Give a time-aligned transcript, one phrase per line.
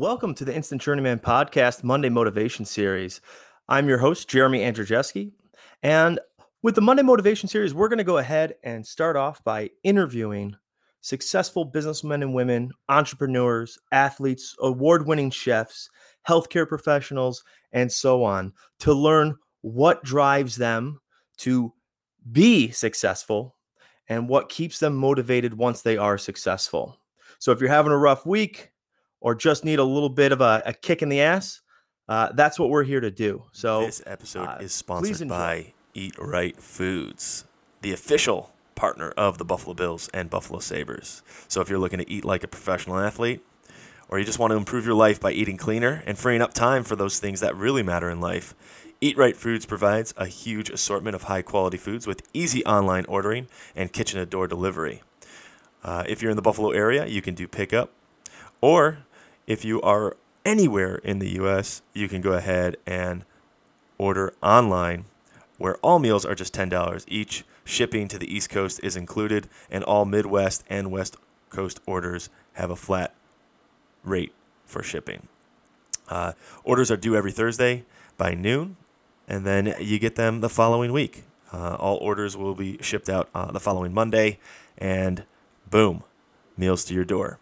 [0.00, 3.20] Welcome to the Instant Journeyman Podcast Monday Motivation Series.
[3.68, 5.30] I'm your host, Jeremy Andrzejewski.
[5.82, 6.18] And
[6.62, 10.56] with the Monday Motivation Series, we're going to go ahead and start off by interviewing
[11.02, 15.90] successful businessmen and women, entrepreneurs, athletes, award winning chefs,
[16.26, 20.98] healthcare professionals, and so on to learn what drives them
[21.36, 21.74] to
[22.32, 23.54] be successful
[24.08, 26.98] and what keeps them motivated once they are successful.
[27.38, 28.70] So if you're having a rough week
[29.20, 31.60] or just need a little bit of a, a kick in the ass,
[32.08, 33.44] uh, that's what we're here to do.
[33.52, 37.44] So this episode uh, is sponsored by Eat Right Foods,
[37.82, 41.22] the official partner of the Buffalo Bills and Buffalo Sabres.
[41.48, 43.44] So if you're looking to eat like a professional athlete,
[44.08, 46.82] or you just want to improve your life by eating cleaner and freeing up time
[46.82, 48.54] for those things that really matter in life,
[49.00, 53.46] Eat Right Foods provides a huge assortment of high quality foods with easy online ordering
[53.76, 55.02] and kitchen to door delivery.
[55.84, 57.92] Uh, if you're in the Buffalo area, you can do pickup.
[58.60, 58.98] Or
[59.50, 63.24] if you are anywhere in the U.S., you can go ahead and
[63.98, 65.06] order online,
[65.58, 67.44] where all meals are just $10 each.
[67.64, 71.16] Shipping to the East Coast is included, and all Midwest and West
[71.48, 73.12] Coast orders have a flat
[74.04, 74.32] rate
[74.66, 75.26] for shipping.
[76.08, 77.84] Uh, orders are due every Thursday
[78.16, 78.76] by noon,
[79.26, 81.24] and then you get them the following week.
[81.52, 84.38] Uh, all orders will be shipped out uh, the following Monday,
[84.78, 85.24] and
[85.68, 86.04] boom,
[86.56, 87.40] meals to your door.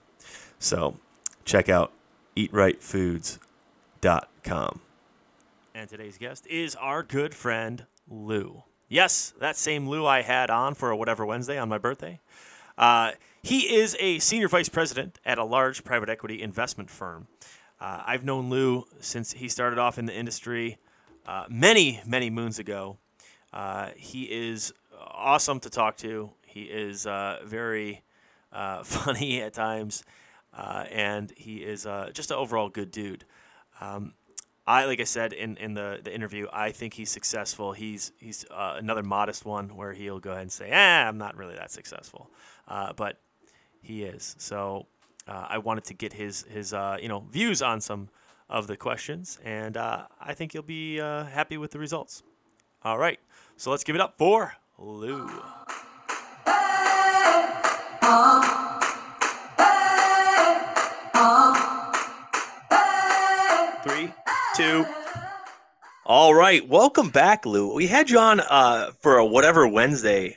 [0.59, 0.97] So
[1.45, 1.93] check out
[2.39, 4.81] eatrightfoods.com.
[5.75, 8.63] And today's guest is our good friend Lou.
[8.89, 12.21] Yes, that same Lou I had on for whatever Wednesday on my birthday.
[12.77, 13.11] Uh,
[13.43, 17.27] he is a senior vice president at a large private equity investment firm.
[17.81, 20.79] Uh, I've known Lou since he started off in the industry
[21.27, 22.99] uh, many, many moons ago.
[23.53, 26.31] Uh, he is awesome to talk to.
[26.47, 28.03] He is uh, very
[28.53, 30.05] uh, funny at times,
[30.55, 33.25] uh, and he is uh, just an overall good dude.
[33.81, 34.15] Um,
[34.69, 37.73] I, like I said in, in the, the interview, I think he's successful.
[37.73, 41.39] He's he's uh, another modest one where he'll go ahead and say, "Ah, I'm not
[41.39, 42.31] really that successful,"
[42.69, 43.19] uh, but
[43.81, 44.37] he is.
[44.39, 44.87] So
[45.27, 48.11] uh, I wanted to get his his uh, you know views on some
[48.51, 52.23] of the questions, and uh, I think you'll be uh, happy with the results.
[52.83, 53.19] All right,
[53.57, 55.31] so let's give it up for Lou.
[63.89, 64.13] Three,
[64.55, 64.87] two.
[66.05, 67.73] All right, welcome back, Lou.
[67.73, 70.37] We had you on uh, for a whatever Wednesday.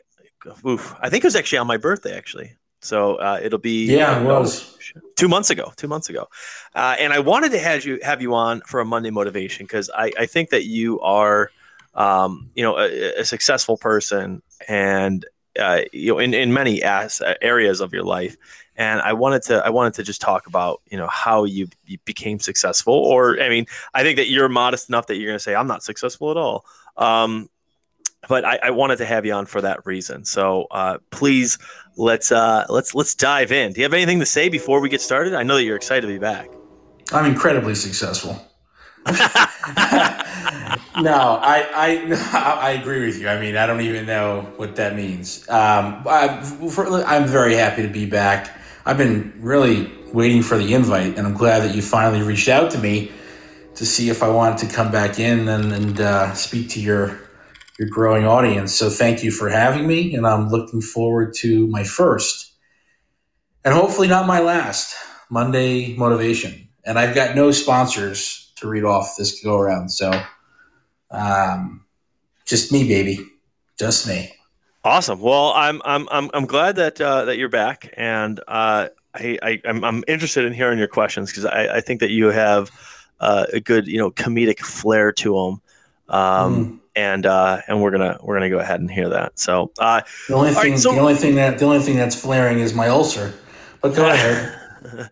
[0.65, 2.53] Oof, I think it was actually on my birthday, actually.
[2.79, 4.77] So uh, it'll be Yeah, it was.
[5.17, 5.73] two months ago.
[5.75, 6.29] Two months ago,
[6.75, 9.89] uh, and I wanted to have you have you on for a Monday motivation because
[9.93, 11.51] I, I think that you are,
[11.93, 15.25] um, you know, a, a successful person, and
[15.59, 18.37] uh, you know, in, in many as, areas of your life.
[18.75, 21.97] And I wanted to I wanted to just talk about you know how you, you
[22.05, 25.43] became successful, or I mean, I think that you're modest enough that you're going to
[25.43, 26.65] say I'm not successful at all.
[26.97, 27.49] Um,
[28.27, 30.25] but I, I wanted to have you on for that reason.
[30.25, 31.57] So uh, please
[31.97, 33.73] let's uh, let's let's dive in.
[33.73, 35.33] Do you have anything to say before we get started?
[35.33, 36.49] I know that you're excited to be back.
[37.11, 38.50] I'm incredibly successful.
[41.01, 43.27] no, I, I I agree with you.
[43.27, 45.47] I mean, I don't even know what that means.
[45.49, 46.39] Um, I,
[47.07, 48.55] I'm very happy to be back.
[48.85, 52.69] I've been really waiting for the invite, and I'm glad that you finally reached out
[52.71, 53.11] to me
[53.73, 57.19] to see if I wanted to come back in and, and uh, speak to your
[57.79, 58.71] your growing audience.
[58.73, 62.53] So thank you for having me, and I'm looking forward to my first,
[63.65, 64.95] and hopefully not my last
[65.31, 66.67] Monday motivation.
[66.85, 70.11] And I've got no sponsors to read off this go around, so
[71.11, 71.83] um,
[72.45, 73.19] just me, baby,
[73.77, 74.33] just me.
[74.83, 75.19] Awesome.
[75.19, 79.61] Well, I'm I'm I'm, I'm glad that uh, that you're back, and uh, I, I
[79.65, 82.71] I'm, I'm interested in hearing your questions because I, I think that you have
[83.19, 85.61] uh, a good you know comedic flair to them.
[86.09, 89.39] Um, and uh, and we're gonna we're gonna go ahead and hear that.
[89.39, 92.15] So uh, The only thing, right, so- the only thing that the only thing that's
[92.19, 93.33] flaring is my ulcer.
[93.81, 94.57] But go ahead.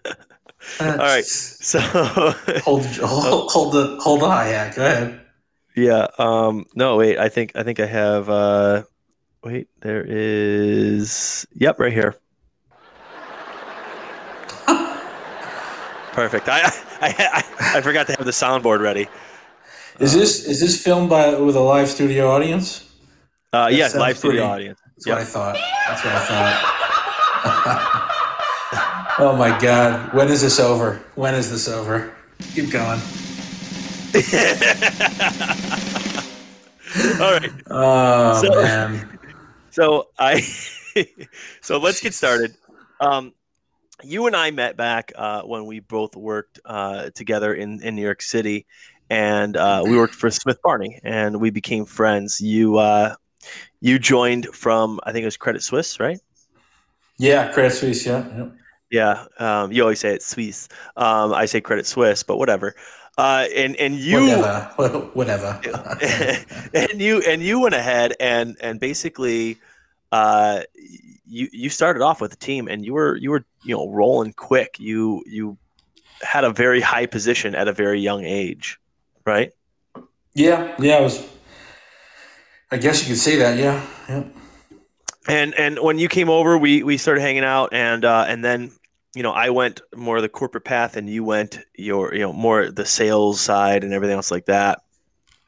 [0.82, 1.26] all right.
[1.26, 1.80] So
[2.64, 4.76] hold, hold, hold the hold the hi hat.
[4.76, 5.22] Go ahead.
[5.76, 6.08] yeah.
[6.18, 6.66] Um.
[6.76, 6.98] No.
[6.98, 7.18] Wait.
[7.18, 8.30] I think I think I have.
[8.30, 8.84] Uh.
[9.44, 9.68] Wait.
[9.82, 11.48] There is.
[11.56, 11.80] Yep.
[11.80, 12.16] Right here.
[16.14, 16.50] Perfect.
[16.50, 17.44] I, I I
[17.78, 19.08] I forgot to have the soundboard ready.
[20.00, 22.84] Is this is this filmed by with a live studio audience?
[23.54, 24.80] Uh, That yes, sounds live studio pretty- audience.
[25.06, 25.58] That's what I thought.
[25.88, 28.06] That's what I thought.
[29.20, 30.14] oh my god!
[30.14, 31.02] When is this over?
[31.16, 32.16] When is this over?
[32.54, 33.00] Keep going.
[37.22, 37.52] All right.
[37.70, 39.20] Oh So- man.
[39.72, 40.42] So I,
[41.62, 42.56] so let's get started.
[43.00, 43.34] Um,
[44.04, 48.02] you and I met back uh, when we both worked uh, together in, in New
[48.02, 48.66] York City,
[49.12, 52.42] and uh, we worked for Smith Barney, and we became friends.
[52.42, 53.14] You uh,
[53.80, 56.20] you joined from I think it was Credit Suisse, right?
[57.20, 58.04] Yeah, Credit Suisse.
[58.08, 58.28] Yeah.
[58.36, 58.48] yeah.
[58.92, 60.68] Yeah, um, you always say it's Swiss.
[60.98, 62.76] Um, I say Credit Swiss, but whatever.
[63.18, 64.72] Uh, and and you whatever,
[65.14, 65.60] whatever.
[66.74, 69.58] and you and you went ahead and and basically,
[70.12, 70.62] uh,
[71.28, 74.34] you you started off with the team, and you were you were you know rolling
[74.34, 74.80] quick.
[74.80, 75.58] You you
[76.22, 78.80] had a very high position at a very young age,
[79.26, 79.52] right?
[80.34, 80.96] Yeah, yeah.
[80.96, 81.28] I was.
[82.72, 83.58] I guess you could say that.
[83.58, 84.24] Yeah, yeah.
[85.28, 88.72] And and when you came over, we we started hanging out, and uh, and then
[89.16, 92.70] you know, I went more the corporate path and you went your, you know, more
[92.70, 94.84] the sales side and everything else like that.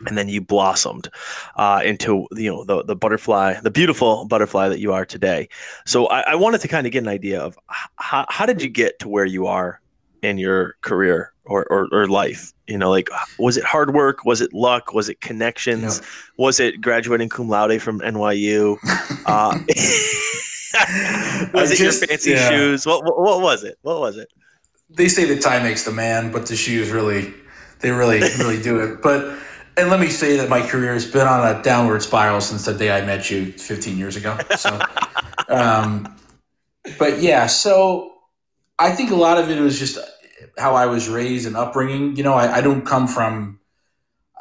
[0.08, 1.10] And then you blossomed
[1.58, 5.48] uh, into, you know, the, the butterfly, the beautiful butterfly that you are today.
[5.86, 7.56] So I, I wanted to kind of get an idea of
[7.98, 9.80] how, how did you get to where you are
[10.24, 12.52] in your career or, or, or, life?
[12.66, 14.25] You know, like, was it hard work?
[14.25, 14.92] Was it luck?
[14.92, 16.02] Was it connections?
[16.36, 18.78] Was it graduating cum laude from NYU?
[19.24, 19.60] Uh,
[21.54, 22.50] was I it just, your fancy yeah.
[22.50, 22.86] shoes?
[22.86, 23.78] What, what, what was it?
[23.82, 24.30] What was it?
[24.90, 27.34] They say the tie makes the man, but the shoes really,
[27.80, 29.02] they really, really do it.
[29.02, 29.38] But
[29.78, 32.74] and let me say that my career has been on a downward spiral since the
[32.74, 34.38] day I met you 15 years ago.
[34.58, 34.80] So,
[35.50, 36.16] um,
[37.00, 38.14] but yeah, so
[38.78, 39.98] I think a lot of it was just
[40.58, 42.16] how I was raised and upbringing.
[42.16, 43.60] You know, I, I don't come from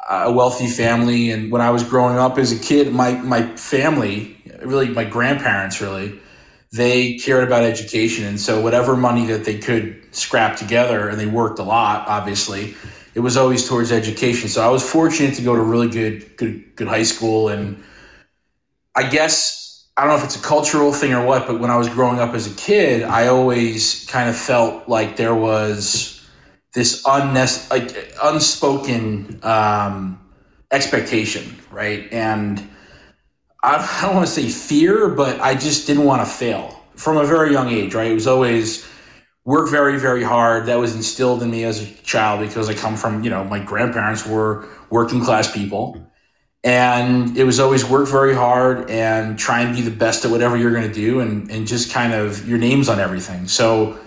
[0.09, 4.40] a wealthy family, and when I was growing up as a kid, my my family,
[4.63, 6.19] really my grandparents, really
[6.71, 8.25] they cared about education.
[8.25, 12.75] And so whatever money that they could scrap together, and they worked a lot, obviously,
[13.13, 14.47] it was always towards education.
[14.47, 17.49] So I was fortunate to go to really good, good, good high school.
[17.49, 17.83] And
[18.95, 21.75] I guess, I don't know if it's a cultural thing or what, but when I
[21.75, 26.25] was growing up as a kid, I always kind of felt like there was
[26.73, 30.21] this unnecess- like unspoken um,
[30.71, 32.07] expectation, right?
[32.13, 32.65] And
[33.63, 37.25] I don't want to say fear, but I just didn't want to fail from a
[37.25, 38.09] very young age, right?
[38.09, 38.87] It was always
[39.45, 40.65] work very, very hard.
[40.65, 43.59] That was instilled in me as a child because I come from, you know, my
[43.59, 46.07] grandparents were working class people.
[46.63, 50.57] And it was always work very hard and try and be the best at whatever
[50.57, 53.47] you're going to do and, and just kind of your name's on everything.
[53.47, 53.99] So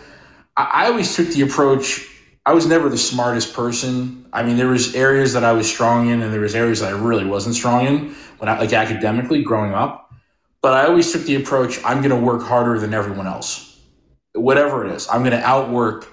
[0.56, 2.08] I, I always took the approach
[2.46, 4.26] I was never the smartest person.
[4.30, 6.92] I mean, there was areas that I was strong in, and there was areas that
[6.92, 8.14] I really wasn't strong in
[8.44, 10.12] when I like academically growing up.
[10.60, 13.80] But I always took the approach: I'm going to work harder than everyone else,
[14.34, 15.08] whatever it is.
[15.08, 16.06] I'm going to outwork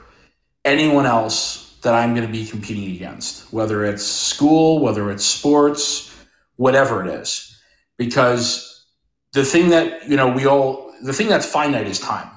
[0.64, 6.16] anyone else that I'm going to be competing against, whether it's school, whether it's sports,
[6.56, 7.60] whatever it is,
[7.98, 8.86] because
[9.34, 12.30] the thing that you know we all the thing that's finite is time.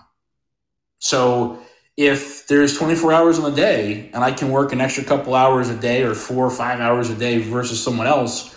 [0.99, 1.61] So
[1.97, 5.69] if there's 24 hours in a day and I can work an extra couple hours
[5.69, 8.53] a day or four or five hours a day versus someone else,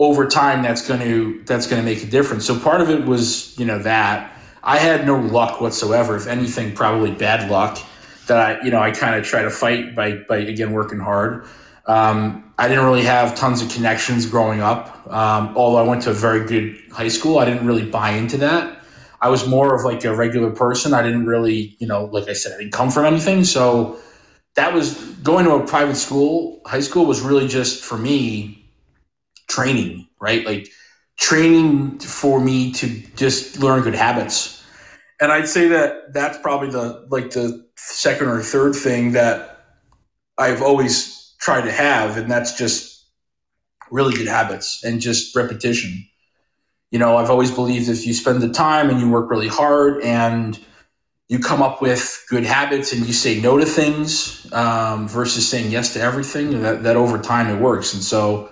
[0.00, 2.46] over time that's going to that's going to make a difference.
[2.46, 6.16] So part of it was you know that I had no luck whatsoever.
[6.16, 7.78] If anything, probably bad luck
[8.26, 11.46] that I you know I kind of try to fight by by again working hard.
[11.86, 15.06] Um, I didn't really have tons of connections growing up.
[15.12, 18.36] Um, although I went to a very good high school, I didn't really buy into
[18.38, 18.84] that.
[19.22, 20.94] I was more of like a regular person.
[20.94, 23.44] I didn't really, you know, like I said, I didn't come from anything.
[23.44, 23.98] So
[24.54, 28.59] that was going to a private school, high school was really just for me
[29.50, 30.46] training, right?
[30.46, 30.68] Like
[31.18, 34.64] training for me to just learn good habits.
[35.20, 39.66] And I'd say that that's probably the like the second or third thing that
[40.38, 43.04] I've always tried to have, and that's just
[43.90, 46.06] really good habits and just repetition
[46.90, 50.02] you know, I've always believed if you spend the time and you work really hard
[50.02, 50.58] and
[51.28, 55.70] you come up with good habits and you say no to things um, versus saying
[55.70, 57.94] yes to everything, that, that over time it works.
[57.94, 58.50] And so,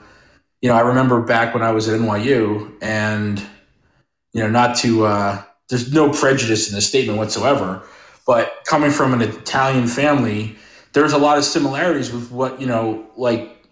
[0.60, 3.38] you know, I remember back when I was at NYU and,
[4.32, 7.82] you know, not to, uh, there's no prejudice in the statement whatsoever,
[8.26, 10.56] but coming from an Italian family,
[10.92, 13.66] there's a lot of similarities with what, you know, like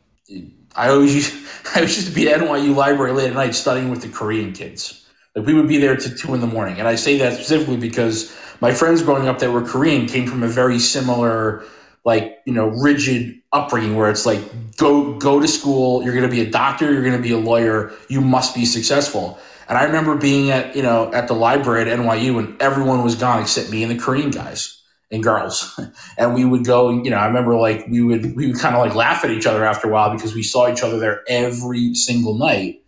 [0.76, 1.34] I always used,
[1.74, 5.06] I used to be at NYU library late at night studying with the Korean kids.
[5.34, 7.76] Like we would be there to two in the morning, and I say that specifically
[7.76, 11.62] because my friends growing up that were Korean came from a very similar,
[12.06, 14.40] like you know, rigid upbringing where it's like
[14.76, 17.38] go go to school, you're going to be a doctor, you're going to be a
[17.38, 19.38] lawyer, you must be successful.
[19.68, 23.14] And I remember being at you know at the library at NYU and everyone was
[23.14, 25.78] gone except me and the Korean guys and girls.
[26.18, 28.80] And we would go, you know, I remember like we would we would kind of
[28.80, 31.94] like laugh at each other after a while because we saw each other there every
[31.94, 32.82] single night.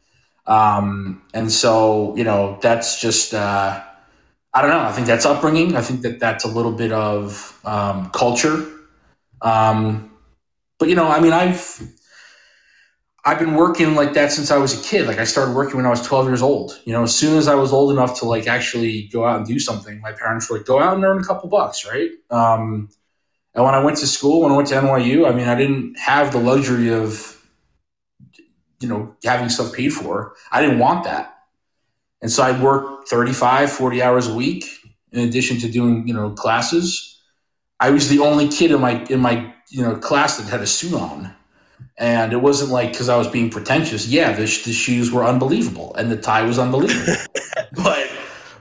[0.46, 3.82] Um, and so, you know, that's just uh,
[4.54, 4.80] I don't know.
[4.80, 5.76] I think that's upbringing.
[5.76, 8.66] I think that that's a little bit of um, culture.
[9.42, 10.10] Um,
[10.78, 11.80] but you know, I mean, I've
[13.24, 15.06] I've been working like that since I was a kid.
[15.06, 16.80] Like I started working when I was 12 years old.
[16.84, 19.46] You know, as soon as I was old enough to like actually go out and
[19.46, 22.10] do something, my parents were like, "Go out and earn a couple bucks," right?
[22.30, 22.88] Um,
[23.54, 25.98] and when I went to school, when I went to NYU, I mean, I didn't
[25.98, 27.34] have the luxury of
[28.80, 30.34] you know having stuff paid for.
[30.52, 31.34] I didn't want that.
[32.20, 34.64] And so I worked 35, 40 hours a week
[35.12, 37.20] in addition to doing, you know, classes.
[37.80, 40.66] I was the only kid in my in my, you know, class that had a
[40.66, 41.32] suit on.
[41.96, 44.06] And it wasn't like because I was being pretentious.
[44.06, 47.14] Yeah, the, the shoes were unbelievable and the tie was unbelievable.
[47.72, 48.10] but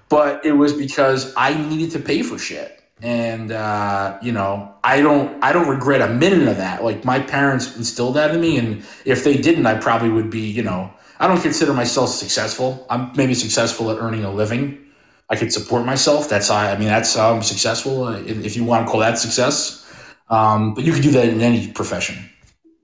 [0.10, 2.82] but it was because I needed to pay for shit.
[3.02, 6.84] And uh, you know, I don't I don't regret a minute of that.
[6.84, 10.42] Like my parents instilled that in me, and if they didn't, I probably would be,
[10.42, 12.88] you know, I don't consider myself successful.
[12.90, 14.84] I'm maybe successful at earning a living.
[15.30, 16.30] I could support myself.
[16.30, 18.06] That's how, I mean, that's how I'm successful.
[18.06, 19.86] Uh, if you want to call that success,
[20.30, 22.30] um, but you could do that in any profession.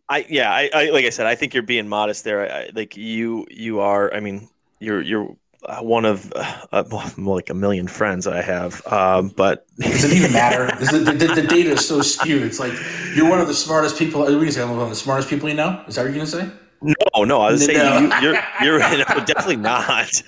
[0.10, 2.52] I yeah, I, I like I said, I think you're being modest there.
[2.52, 4.14] I, like you, you are.
[4.14, 5.36] I mean, you're you're
[5.66, 6.84] uh, one of uh,
[7.18, 8.86] like a million friends I have.
[8.88, 10.68] Um, but does it even matter?
[10.86, 12.44] the, the, the, data is so skewed.
[12.44, 12.74] It's like
[13.16, 14.24] you're one of the smartest people.
[14.24, 14.62] Are you say?
[14.62, 15.84] I'm one of the smartest people you know.
[15.88, 16.52] Is that what you're gonna say?
[16.82, 17.74] No, no, I was no.
[17.74, 20.22] saying you, are you're, you're no, definitely not.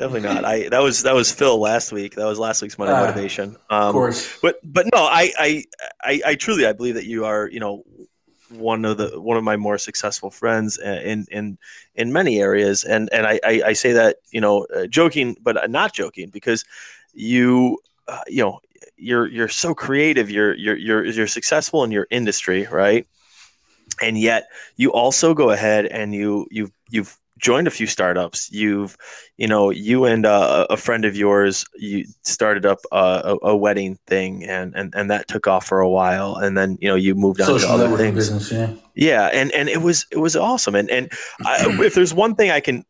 [0.00, 0.44] Definitely not.
[0.46, 2.14] I that was that was Phil last week.
[2.14, 3.56] That was last week's Monday uh, motivation.
[3.68, 5.64] Um, of course, but but no, I, I
[6.02, 7.84] I I truly I believe that you are you know
[8.48, 11.58] one of the one of my more successful friends in in
[11.96, 15.70] in many areas, and and I I, I say that you know uh, joking, but
[15.70, 16.64] not joking because
[17.12, 17.78] you
[18.08, 18.60] uh, you know
[18.96, 20.30] you're you're so creative.
[20.30, 23.06] You're you're you're you're successful in your industry, right?
[24.00, 28.96] and yet you also go ahead and you you've you've joined a few startups you've
[29.36, 33.98] you know you and uh, a friend of yours you started up a, a, wedding
[34.06, 37.14] thing and, and and that took off for a while and then you know you
[37.14, 38.72] moved on Social to other things business, yeah.
[38.94, 41.10] yeah and and it was it was awesome and and
[41.44, 42.84] I, if there's one thing i can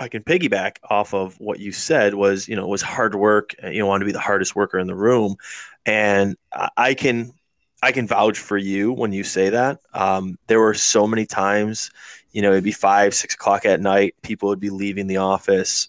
[0.00, 3.54] I can piggyback off of what you said was, you know, was hard work.
[3.62, 5.36] You know, want to be the hardest worker in the room,
[5.84, 6.34] and
[6.76, 7.34] I can
[7.82, 9.80] I can vouch for you when you say that.
[9.92, 11.90] Um, there were so many times,
[12.32, 14.14] you know, it'd be five, six o'clock at night.
[14.22, 15.88] People would be leaving the office,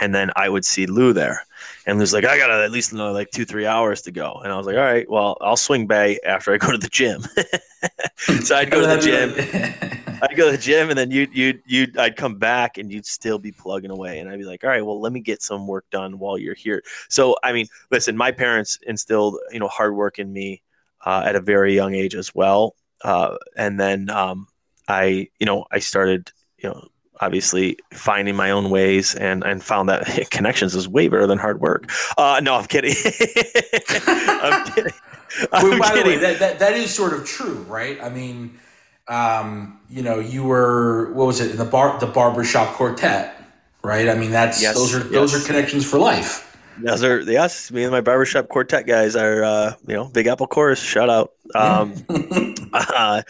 [0.00, 1.46] and then I would see Lou there,
[1.86, 4.52] and Lou's like, "I got at least another like two, three hours to go." And
[4.52, 7.22] I was like, "All right, well, I'll swing by after I go to the gym."
[8.42, 10.02] so I'd go to the gym.
[10.22, 13.06] I'd go to the gym, and then you you you I'd come back, and you'd
[13.06, 15.66] still be plugging away, and I'd be like, "All right, well, let me get some
[15.66, 19.94] work done while you're here." So I mean, listen, my parents instilled you know hard
[19.94, 20.62] work in me
[21.06, 22.74] uh, at a very young age as well.
[23.02, 24.48] Uh, and then um,
[24.88, 26.88] I, you know, I started, you know,
[27.20, 31.60] obviously finding my own ways and and found that connections is way better than hard
[31.60, 31.90] work.
[32.16, 32.94] Uh, no, I'm kidding.
[34.06, 34.92] I'm kidding.
[35.52, 36.02] I'm well, by kidding.
[36.02, 38.00] the way, that, that that is sort of true, right?
[38.02, 38.58] I mean,
[39.08, 43.42] um, you know, you were what was it in the bar the barbershop quartet,
[43.82, 44.08] right?
[44.08, 45.10] I mean, that's yes, those are yes.
[45.10, 46.42] those are connections for life.
[46.82, 47.20] Yes, sir.
[47.20, 50.78] Yes, me and my barbershop quartet guys are, uh, you know, Big Apple Chorus.
[50.78, 51.32] Shout out.
[51.54, 51.94] Um,
[52.76, 53.22] uh,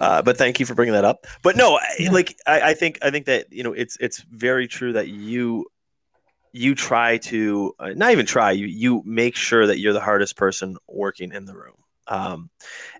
[0.00, 1.26] uh, but thank you for bringing that up.
[1.42, 2.10] But no, yeah.
[2.10, 5.66] like I, I, think I think that you know it's it's very true that you
[6.52, 10.36] you try to uh, not even try you you make sure that you're the hardest
[10.36, 11.74] person working in the room.
[12.06, 12.50] Um,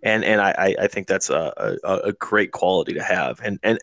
[0.02, 3.40] and and I I think that's a, a, a great quality to have.
[3.42, 3.78] And and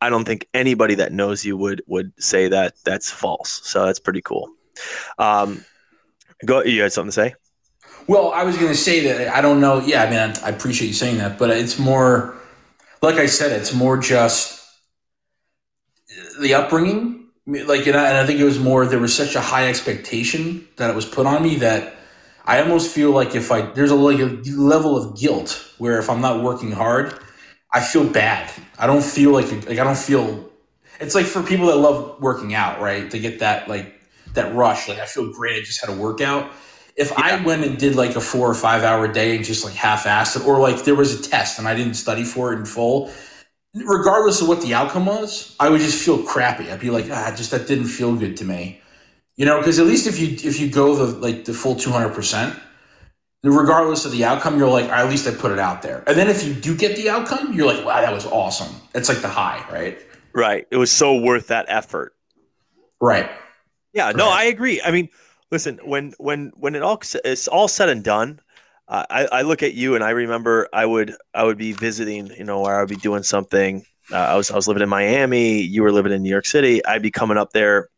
[0.00, 3.60] I don't think anybody that knows you would would say that that's false.
[3.64, 4.50] So that's pretty cool.
[5.18, 5.64] Um,
[6.44, 6.62] go.
[6.62, 7.34] You had something to say?
[8.08, 9.80] Well, I was going to say that I don't know.
[9.80, 12.34] Yeah, I mean, I, appreciate you saying that, but it's more,
[13.02, 14.64] like I said, it's more just
[16.40, 17.26] the upbringing.
[17.46, 18.86] Like, and I, and I think it was more.
[18.86, 21.96] There was such a high expectation that it was put on me that
[22.46, 26.08] I almost feel like if I there's a like a level of guilt where if
[26.08, 27.18] I'm not working hard,
[27.72, 28.50] I feel bad.
[28.78, 30.50] I don't feel like like I don't feel.
[31.00, 33.10] It's like for people that love working out, right?
[33.10, 33.98] They get that like
[34.34, 34.88] that rush.
[34.88, 35.56] Like I feel great.
[35.56, 36.50] I just had a workout.
[36.98, 37.38] If yeah.
[37.38, 40.04] I went and did like a four or five hour day and just like half
[40.04, 42.66] assed it, or like there was a test and I didn't study for it in
[42.66, 43.10] full,
[43.74, 46.70] regardless of what the outcome was, I would just feel crappy.
[46.70, 48.80] I'd be like, ah, just that didn't feel good to me.
[49.36, 51.90] You know, because at least if you if you go the like the full two
[51.90, 52.58] hundred percent,
[53.44, 56.02] regardless of the outcome, you're like, at least I put it out there.
[56.06, 58.74] And then if you do get the outcome, you're like, wow, that was awesome.
[58.94, 59.98] It's like the high, right?
[60.34, 60.66] Right.
[60.70, 62.14] It was so worth that effort.
[63.00, 63.30] Right.
[63.92, 64.82] Yeah, no, I agree.
[64.82, 65.08] I mean,
[65.50, 68.40] listen, when when when it all it's all said and done,
[68.88, 72.28] uh, I, I look at you and I remember I would I would be visiting,
[72.36, 73.84] you know, or I would be doing something.
[74.12, 75.60] Uh, I was I was living in Miami.
[75.60, 76.84] You were living in New York City.
[76.84, 77.88] I'd be coming up there,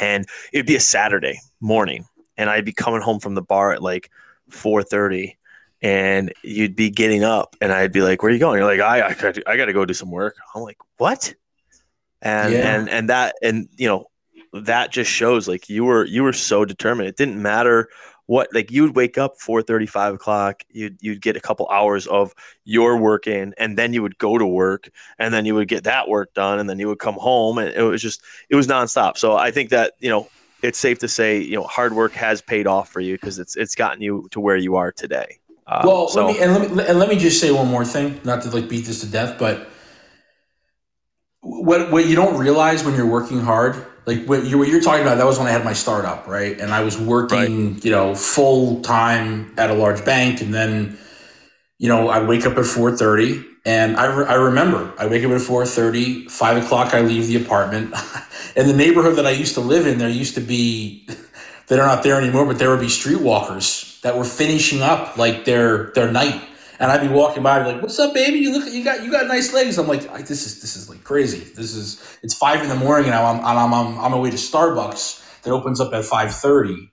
[0.00, 3.82] and it'd be a Saturday morning, and I'd be coming home from the bar at
[3.82, 4.10] like
[4.48, 5.36] four thirty,
[5.82, 8.80] and you'd be getting up, and I'd be like, "Where are you going?" You're like,
[8.80, 9.08] "I
[9.46, 11.34] I got to go do some work." I'm like, "What?"
[12.22, 12.76] And Yeah.
[12.76, 14.06] and and that and you know
[14.62, 17.08] that just shows like you were you were so determined.
[17.08, 17.88] It didn't matter
[18.26, 22.06] what like you would wake up 4 5 o'clock you'd you'd get a couple hours
[22.06, 22.34] of
[22.64, 25.84] your work in and then you would go to work and then you would get
[25.84, 28.66] that work done and then you would come home and it was just it was
[28.66, 30.26] nonstop so i think that you know
[30.62, 33.56] it's safe to say you know hard work has paid off for you because it's
[33.56, 36.70] it's gotten you to where you are today um, Well, so let me and let
[36.70, 39.06] me and let me just say one more thing, not to like beat this to
[39.06, 39.68] death, but
[41.40, 45.02] what what you don't realize when you're working hard, like what you what you're talking
[45.02, 46.58] about, that was when I had my startup, right?
[46.60, 50.98] And I was working, you know, full time at a large bank, and then,
[51.78, 55.24] you know, I wake up at four thirty, and I, re- I remember I wake
[55.24, 57.94] up at 4.30, 5 o'clock I leave the apartment.
[58.56, 61.08] and the neighborhood that I used to live in, there used to be
[61.66, 65.92] they're not there anymore, but there would be streetwalkers that were finishing up like their
[65.94, 66.42] their night.
[66.84, 68.40] And I'd be walking by, be like, "What's up, baby?
[68.40, 71.02] You look, you got, you got nice legs." I'm like, "This is, this is like
[71.02, 71.38] crazy.
[71.38, 74.36] This is, it's five in the morning, and I'm, I'm, I'm, on my way to
[74.36, 76.92] Starbucks that opens up at five thirty,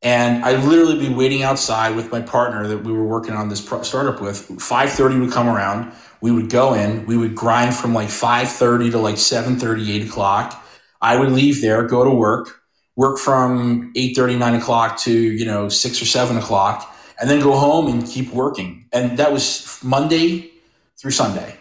[0.00, 3.60] and I literally be waiting outside with my partner that we were working on this
[3.60, 4.62] pro- startup with.
[4.62, 5.92] Five thirty would come around,
[6.22, 10.08] we would go in, we would grind from like five thirty to like 7:30, 8
[10.08, 10.64] o'clock.
[11.02, 12.62] I would leave there, go to work,
[12.96, 17.56] work from 8.30 9 o'clock to you know 6 or 7 o'clock and then go
[17.56, 18.86] home and keep working.
[18.92, 20.50] And that was monday
[20.98, 21.56] through sunday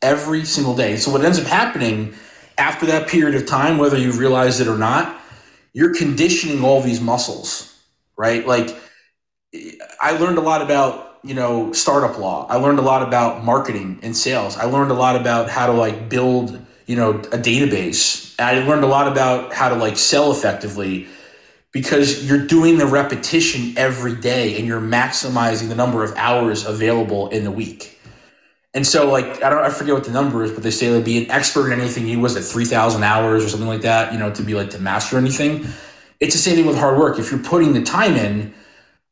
[0.00, 0.96] every single day.
[0.96, 2.14] So what ends up happening
[2.58, 5.18] after that period of time whether you realize it or not
[5.72, 7.72] you're conditioning all these muscles
[8.16, 8.46] right?
[8.46, 8.76] Like
[10.00, 12.46] i learned a lot about you know startup law.
[12.48, 14.56] I learned a lot about marketing and sales.
[14.56, 18.34] I learned a lot about how to like build you know a database.
[18.38, 21.06] I learned a lot about how to like sell effectively
[21.72, 27.28] because you're doing the repetition every day and you're maximizing the number of hours available
[27.28, 27.98] in the week
[28.74, 31.02] and so like i don't i forget what the number is but they say to
[31.02, 34.18] be an expert in anything you was at 3000 hours or something like that you
[34.18, 35.66] know to be like to master anything
[36.20, 38.52] it's the same thing with hard work if you're putting the time in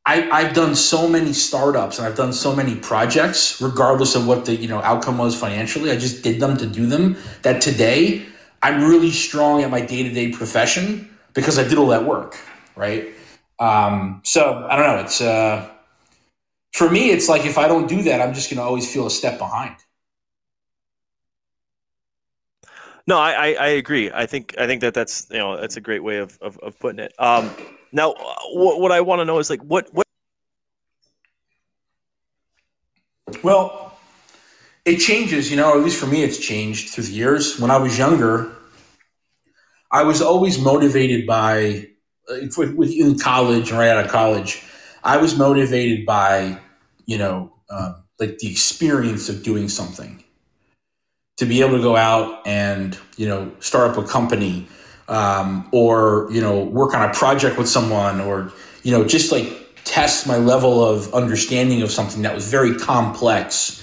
[0.06, 4.46] I, I've done so many startups and I've done so many projects, regardless of what
[4.46, 5.90] the you know outcome was financially.
[5.90, 7.16] I just did them to do them.
[7.42, 8.24] That today
[8.62, 12.38] I'm really strong at my day to day profession because I did all that work,
[12.80, 13.14] right?
[13.60, 15.02] Um, so I don't know.
[15.02, 15.68] It's uh,
[16.72, 19.10] for me, it's like if I don't do that, I'm just gonna always feel a
[19.10, 19.76] step behind.
[23.06, 24.10] No, I, I, I agree.
[24.12, 26.78] I think I think that that's you know that's a great way of, of, of
[26.78, 27.12] putting it.
[27.18, 27.50] Um,
[27.92, 28.14] now,
[28.52, 30.06] what, what I want to know is like what what
[33.42, 33.98] Well,
[34.84, 37.58] it changes, you know, at least for me, it's changed through the years.
[37.58, 38.52] When I was younger,
[39.90, 41.89] I was always motivated by,
[42.56, 44.62] with- with- in college, right out of college,
[45.04, 46.58] I was motivated by,
[47.06, 50.22] you know, um, like the experience of doing something.
[51.38, 54.68] To be able to go out and, you know, start up a company
[55.08, 59.48] um, or, you know, work on a project with someone or, you know, just like
[59.84, 63.79] test my level of understanding of something that was very complex.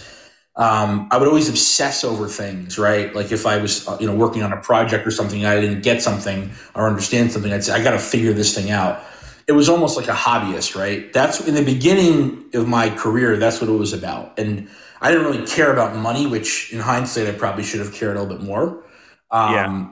[0.57, 3.13] Um, I would always obsess over things, right?
[3.13, 5.81] Like if I was, uh, you know, working on a project or something, I didn't
[5.83, 9.03] get something or understand something, I'd say, I got to figure this thing out.
[9.45, 11.13] It was almost like a hobbyist, right?
[11.13, 13.37] That's in the beginning of my career.
[13.37, 14.67] That's what it was about, and
[14.99, 18.21] I didn't really care about money, which in hindsight, I probably should have cared a
[18.21, 18.83] little bit more.
[19.31, 19.87] Um, Yeah.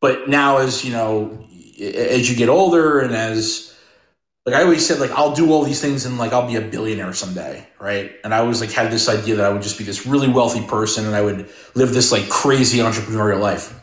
[0.00, 1.46] But now, as you know,
[1.80, 3.71] as you get older, and as
[4.44, 6.60] like I always said, like I'll do all these things and like I'll be a
[6.60, 8.12] billionaire someday, right?
[8.24, 10.66] And I always like had this idea that I would just be this really wealthy
[10.66, 13.78] person and I would live this like crazy entrepreneurial life.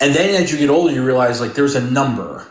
[0.00, 2.46] And then as you get older, you realize like there's a number,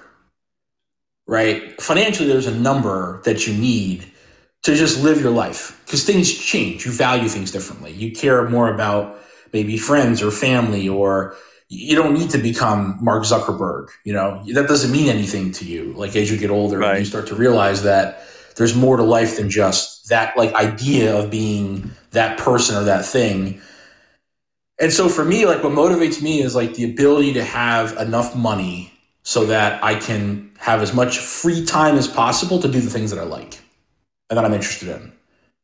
[1.26, 1.82] right?
[1.82, 4.06] Financially, there's a number that you need
[4.64, 6.86] to just live your life because things change.
[6.86, 7.92] You value things differently.
[7.92, 9.20] You care more about
[9.52, 11.36] maybe friends or family or
[11.74, 13.90] you don't need to become Mark Zuckerberg.
[14.04, 15.94] You know, that doesn't mean anything to you.
[15.94, 17.00] Like as you get older, Right.
[17.00, 18.24] you start to realize that
[18.56, 23.06] there's more to life than just that like idea of being that person or that
[23.06, 23.60] thing.
[24.80, 28.36] And so for me, like what motivates me is like the ability to have enough
[28.36, 28.92] money
[29.24, 33.10] so that I can have as much free time as possible to do the things
[33.12, 33.60] that I like
[34.30, 35.14] and that I'm interested in.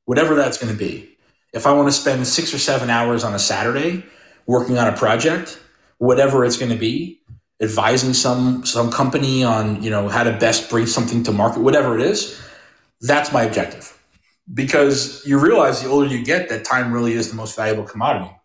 [0.06, 1.10] Whatever that's going to be.
[1.54, 4.04] If I want to spend 6 or 7 hours on a Saturday
[4.46, 5.60] working on a project,
[6.00, 7.22] whatever it's going to be,
[7.62, 11.98] advising some some company on, you know, how to best bring something to market, whatever
[11.98, 12.40] it is,
[13.02, 13.96] that's my objective.
[14.52, 18.36] Because you realize the older you get that time really is the most valuable commodity.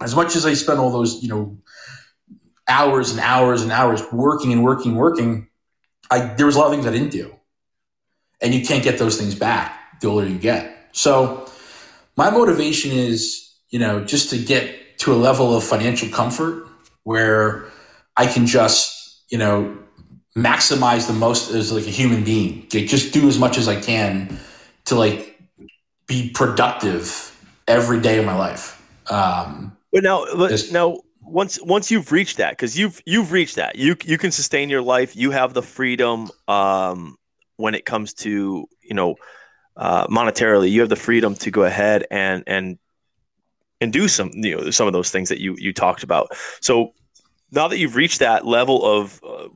[0.00, 1.58] As much as I spend all those, you know,
[2.66, 5.48] hours and hours and hours working and working, working,
[6.10, 7.34] I there was a lot of things I didn't do,
[8.40, 10.88] and you can't get those things back the older you get.
[10.92, 11.48] So
[12.16, 16.68] my motivation is, you know, just to get to a level of financial comfort
[17.04, 17.66] where
[18.16, 19.78] I can just, you know,
[20.36, 22.66] maximize the most as like a human being.
[22.74, 24.38] Like just do as much as I can
[24.86, 25.40] to like
[26.06, 27.30] be productive
[27.68, 28.80] every day of my life.
[29.10, 33.76] Um, but now, but now, once once you've reached that, because you've you've reached that,
[33.76, 35.14] you you can sustain your life.
[35.14, 37.16] You have the freedom um,
[37.56, 39.14] when it comes to you know
[39.76, 40.70] uh, monetarily.
[40.70, 42.78] You have the freedom to go ahead and and
[43.80, 46.28] and do some you know some of those things that you you talked about.
[46.60, 46.92] So
[47.50, 49.48] now that you've reached that level of uh,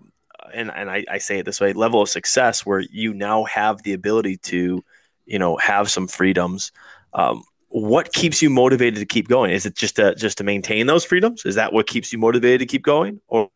[0.55, 3.83] and and I, I say it this way level of success where you now have
[3.83, 4.85] the ability to
[5.27, 6.73] you know have some freedoms
[7.15, 9.51] um, what keeps you motivated to keep going?
[9.51, 11.45] Is it just to just to maintain those freedoms?
[11.45, 13.21] Is that what keeps you motivated to keep going?
[13.29, 13.51] Or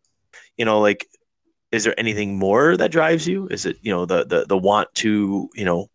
[0.56, 1.08] you know like
[1.70, 3.48] is there anything more that drives you?
[3.48, 5.88] Is it you know the the, the want to you know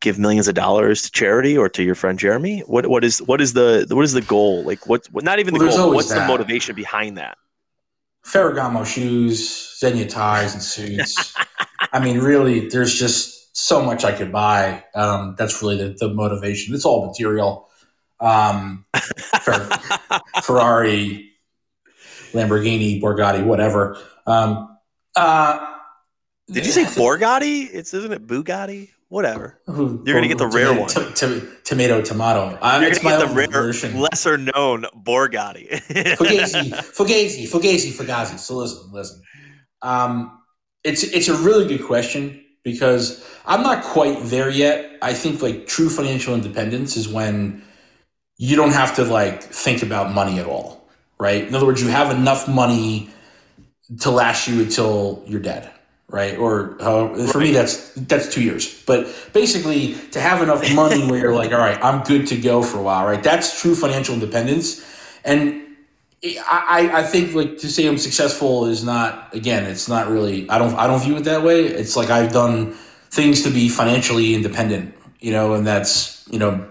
[0.00, 3.40] give millions of dollars to charity or to your friend jeremy what what is what
[3.40, 6.08] is the what is the goal like what, what not even the well, goal what's
[6.08, 6.20] that.
[6.20, 7.36] the motivation behind that
[8.26, 11.32] Ferragamo shoes, Zegna ties and suits.
[11.92, 14.84] I mean, really, there's just so much I could buy.
[14.94, 16.74] Um, that's really the, the, motivation.
[16.74, 17.68] It's all material.
[18.18, 18.84] Um,
[20.42, 21.30] Ferrari,
[22.32, 23.96] Lamborghini, Bugatti, whatever.
[24.26, 24.76] Um,
[25.14, 25.74] uh,
[26.48, 27.68] Did you say Borgatti?
[27.72, 28.90] It's isn't it Bugatti?
[29.08, 29.60] Whatever.
[29.66, 30.88] You're gonna get the rare one.
[30.88, 32.58] T- t- tomato, tomato.
[32.60, 33.98] Um, You're gonna get the rare, version.
[33.98, 35.68] lesser known Borgatti.
[36.16, 38.38] Fugazi, Fugazi, Fugazi, Fugazi.
[38.38, 39.22] So listen, listen.
[39.82, 40.40] Um,
[40.84, 44.98] it's it's a really good question because I'm not quite there yet.
[45.02, 47.62] I think like true financial independence is when
[48.38, 50.88] you don't have to like think about money at all,
[51.18, 51.46] right?
[51.46, 53.10] In other words, you have enough money
[54.00, 55.70] to last you until you're dead
[56.08, 56.38] right?
[56.38, 57.48] Or uh, for right.
[57.48, 58.82] me, that's that's two years.
[58.84, 62.62] But basically, to have enough money where you're like, all right, I'm good to go
[62.62, 63.22] for a while, right?
[63.22, 64.84] That's true financial independence.
[65.24, 65.66] And
[66.48, 70.48] I, I think like to say I'm successful is not again, it's not really.
[70.48, 71.64] I don't I don't view it that way.
[71.66, 72.72] It's like I've done
[73.10, 76.66] things to be financially independent, you know, and that's you know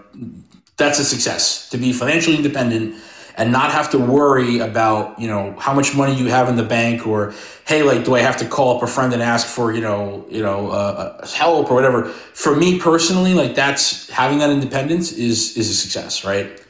[0.76, 2.96] that's a success to be financially independent
[3.36, 6.62] and not have to worry about you know how much money you have in the
[6.62, 7.34] bank or
[7.66, 10.24] hey like do i have to call up a friend and ask for you know
[10.28, 12.04] you know uh, uh, help or whatever?
[12.08, 16.62] For me personally like that's having that independence is is a success right?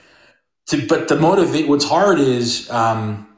[0.68, 3.28] To, but the motivate what's hard is um,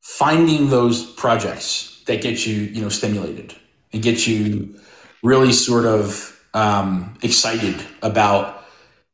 [0.00, 3.54] finding those projects that get you you know stimulated
[3.92, 4.76] and get you
[5.22, 8.64] really sort of um, excited about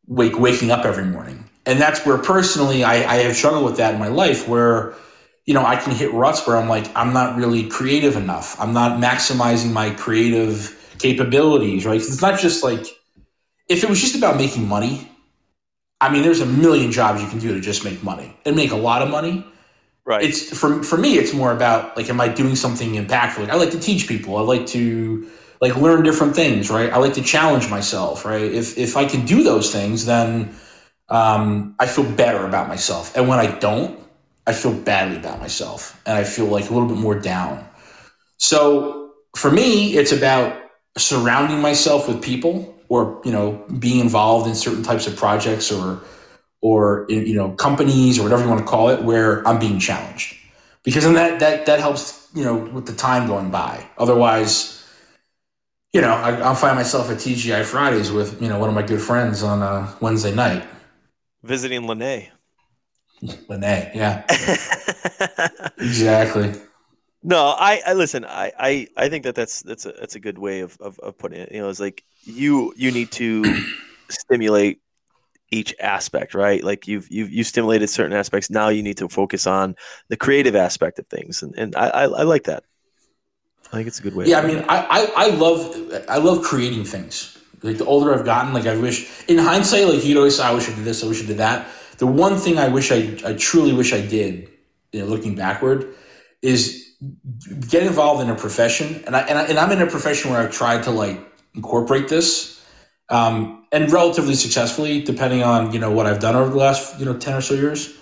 [0.07, 3.93] wake, waking up every morning and that's where personally I, I have struggled with that
[3.93, 4.95] in my life where
[5.45, 8.59] you know i can hit ruts where i'm like i'm not really creative enough.
[8.59, 12.01] I'm not maximizing my creative capabilities right?
[12.01, 12.87] It's not just like
[13.69, 15.09] if it was just about making money
[16.01, 18.73] i mean there's a million jobs you can do to just make money and make
[18.73, 19.45] a lot of money.
[20.07, 20.25] Right.
[20.25, 23.41] It's for, for me it's more about like am i doing something impactful?
[23.41, 24.39] Like i like to teach people.
[24.39, 26.91] I like to like learn different things right?
[26.91, 28.51] I like to challenge myself right?
[28.61, 30.55] If if i can do those things then
[31.09, 33.17] um, I feel better about myself.
[33.17, 33.99] And when I don't,
[34.47, 37.67] I feel badly about myself and I feel like a little bit more down.
[38.39, 40.61] So for me, it's about
[40.97, 46.01] surrounding myself with people or, you know, being involved in certain types of projects or,
[46.61, 50.37] or, you know, companies or whatever you want to call it, where I'm being challenged
[50.83, 53.87] because then that, that, that helps, you know, with the time going by.
[53.99, 54.75] Otherwise,
[55.93, 58.83] you know, I, will find myself at TGI Fridays with, you know, one of my
[58.83, 60.65] good friends on a Wednesday night
[61.43, 62.29] visiting Lene.
[63.49, 64.25] Lene, yeah,
[65.79, 66.55] exactly.
[67.23, 68.25] No, I, I listen.
[68.25, 71.19] I, I, I think that that's that's a that's a good way of, of, of
[71.19, 71.51] putting it.
[71.51, 73.63] You know, it's like you you need to
[74.09, 74.81] stimulate
[75.51, 76.63] each aspect, right?
[76.63, 78.51] Like you've you've you stimulated certain aspects.
[78.51, 79.75] Now you need to focus on
[80.09, 82.65] the creative aspect of things, and and I I, I like that.
[83.73, 84.27] I think it's a good way.
[84.27, 85.77] Yeah, I mean, I, I I love
[86.09, 87.38] I love creating things.
[87.63, 90.55] Like the older I've gotten, like I wish, in hindsight, like you'd always say, I
[90.55, 91.67] wish I did this, I wish I did that.
[91.99, 94.49] The one thing I wish I, I truly wish I did,
[94.93, 95.95] you know, looking backward,
[96.43, 96.89] is
[97.69, 99.03] get involved in a profession.
[99.07, 101.21] And I, and I and I'm in a profession where I've tried to like
[101.55, 102.65] incorporate this,
[103.09, 107.05] um, and relatively successfully, depending on you know what I've done over the last you
[107.05, 107.95] know ten or so years.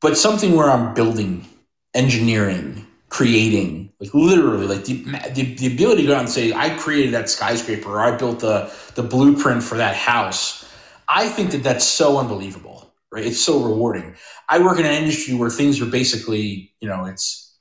[0.00, 1.46] But something where I'm building,
[1.94, 6.70] engineering, creating, like literally, like the, the, the ability to go out and say, I
[6.70, 10.64] created that skyscraper or I built the, the blueprint for that house.
[11.08, 13.24] I think that that's so unbelievable, right?
[13.24, 14.16] It's so rewarding.
[14.48, 17.56] I work in an industry where things are basically, you know, it's,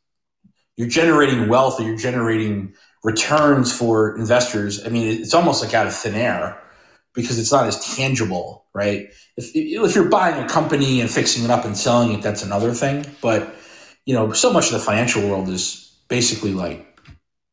[0.78, 2.74] you're generating wealth or you're generating
[3.06, 6.60] returns for investors, I mean, it's almost like out of thin air
[7.14, 9.10] because it's not as tangible, right?
[9.38, 12.74] If, if you're buying a company and fixing it up and selling it, that's another
[12.74, 13.06] thing.
[13.22, 13.56] But
[14.06, 17.00] you know, so much of the financial world is basically like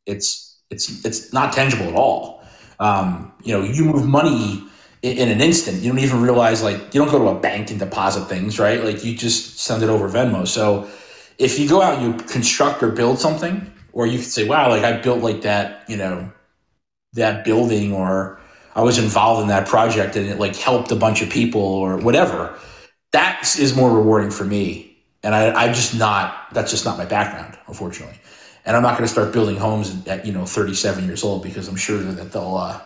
[0.07, 2.43] it's it's it's not tangible at all.
[2.81, 4.65] Um, you know, you move money
[5.03, 5.83] in, in, an instant.
[5.83, 8.83] You don't even realize like you don't go to a bank and deposit things, right?
[8.83, 10.47] Like you just send it over Venmo.
[10.47, 10.89] So
[11.39, 14.69] if you go out and you construct or build something, or you could say, wow,
[14.69, 16.33] like I built like that, you know,
[17.15, 18.41] that building or
[18.75, 21.99] I was involved in that project and it like helped a bunch of people or
[21.99, 22.59] whatever.
[23.13, 24.92] That is more rewarding for me.
[25.23, 28.19] And I, I'm just not, that's just not my background, unfortunately.
[28.65, 31.69] And I'm not going to start building homes at, you know, 37 years old because
[31.69, 32.81] I'm sure that they'll, uh,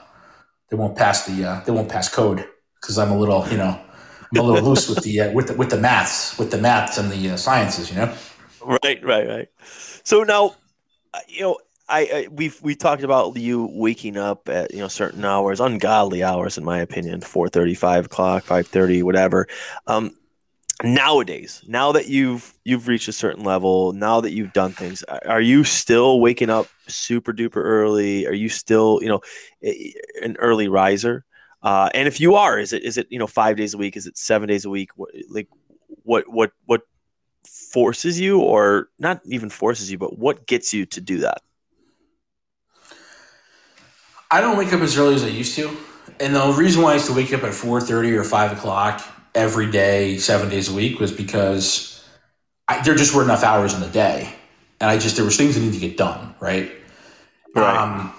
[0.70, 2.46] they won't pass the, uh, they won't pass code
[2.80, 3.80] because I'm a little, you know,
[4.32, 6.98] I'm a little loose with the, uh, with the, with the maths, with the maths
[6.98, 8.14] and the uh, sciences, you know?
[8.62, 9.48] Right, right, right.
[10.02, 10.56] So now,
[11.14, 14.88] uh, you know, I, I we've we talked about you waking up at you know
[14.88, 19.46] certain hours, ungodly hours in my opinion, 4:30, 5 o'clock, five thirty, whatever.
[19.86, 20.16] Um,
[20.82, 25.40] nowadays, now that you've you've reached a certain level, now that you've done things, are
[25.40, 28.26] you still waking up super duper early?
[28.26, 29.20] Are you still you know
[30.22, 31.24] an early riser?
[31.62, 33.96] Uh, and if you are, is it is it you know five days a week?
[33.96, 34.90] Is it seven days a week?
[34.96, 35.48] What, like
[36.02, 36.82] what what what
[37.46, 41.42] forces you, or not even forces you, but what gets you to do that?
[44.30, 45.74] I don't wake up as early as I used to,
[46.20, 49.15] and the reason why I used to wake up at four thirty or five o'clock
[49.36, 52.04] every day, seven days a week, was because
[52.66, 54.34] I, there just were enough hours in the day,
[54.80, 56.72] and I just there was things that needed to get done, right?
[57.54, 57.76] Right.
[57.76, 58.12] Um,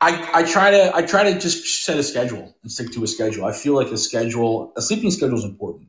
[0.00, 3.06] I, I try to I try to just set a schedule and stick to a
[3.06, 3.44] schedule.
[3.44, 5.88] I feel like a schedule, a sleeping schedule is important.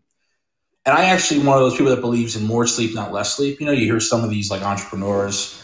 [0.85, 3.59] And I actually one of those people that believes in more sleep, not less sleep.
[3.59, 5.61] You know, you hear some of these like entrepreneurs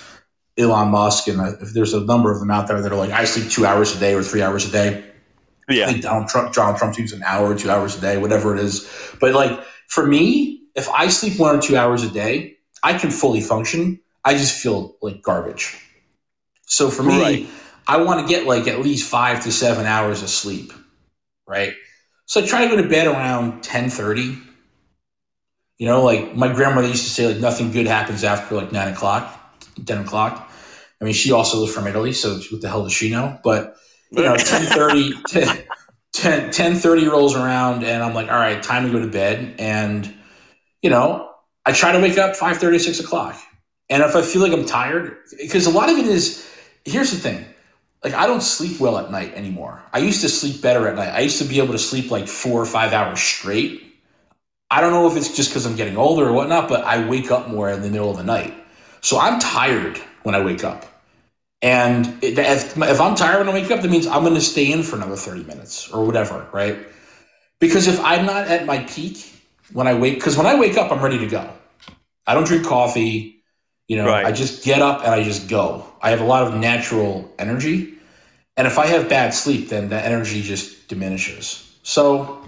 [0.58, 3.26] Elon Musk, and if there's a number of them out there that are like, I
[3.26, 5.04] sleep two hours a day or three hours a day.
[5.69, 5.86] Yeah.
[5.86, 8.56] I think Donald Trump, Donald Trump sleeps an hour or two hours a day, whatever
[8.56, 8.89] it is.
[9.19, 13.12] But like for me, if I sleep one or two hours a day, I can
[13.12, 13.99] fully function.
[14.23, 15.77] I just feel like garbage.
[16.67, 17.47] So for me, right.
[17.88, 20.73] I want to get like at least five to seven hours of sleep.
[21.47, 21.73] Right.
[22.25, 24.38] So I try to go to bed around 10 30.
[25.77, 28.91] You know, like my grandmother used to say, like nothing good happens after like nine
[28.93, 30.51] o'clock, 10 o'clock.
[30.99, 33.39] I mean, she also was from Italy, so what the hell does she know?
[33.43, 33.75] But
[34.12, 34.36] you know,
[35.28, 35.63] 10,
[36.13, 39.56] 10, 10 30 rolls around, and I'm like, all right, time to go to bed.
[39.60, 40.13] And
[40.82, 41.32] you know,
[41.65, 43.38] I try to wake up 5 30, 6 o'clock.
[43.89, 46.50] And if I feel like I'm tired, because a lot of it is,
[46.86, 47.46] here's the thing.
[48.04, 49.84] Like I don't sleep well at night anymore.
[49.93, 51.10] I used to sleep better at night.
[51.10, 53.84] I used to be able to sleep like four or five hours straight.
[54.70, 57.32] I don't know if it's just because I'm getting older or whatnot, but I wake
[57.32, 58.54] up more in the middle of the night.
[59.02, 60.86] So I'm tired when I wake up.
[61.62, 64.72] And if, if I'm tired when I wake up, that means I'm going to stay
[64.72, 66.78] in for another 30 minutes or whatever, right?
[67.60, 69.34] Because if I'm not at my peak
[69.74, 71.50] when I wake, because when I wake up, I'm ready to go.
[72.28, 73.43] I don't drink coffee.
[73.88, 74.26] You know, right.
[74.26, 75.86] I just get up and I just go.
[76.02, 77.93] I have a lot of natural energy.
[78.58, 81.78] And if I have bad sleep, then that energy just diminishes.
[81.84, 82.46] So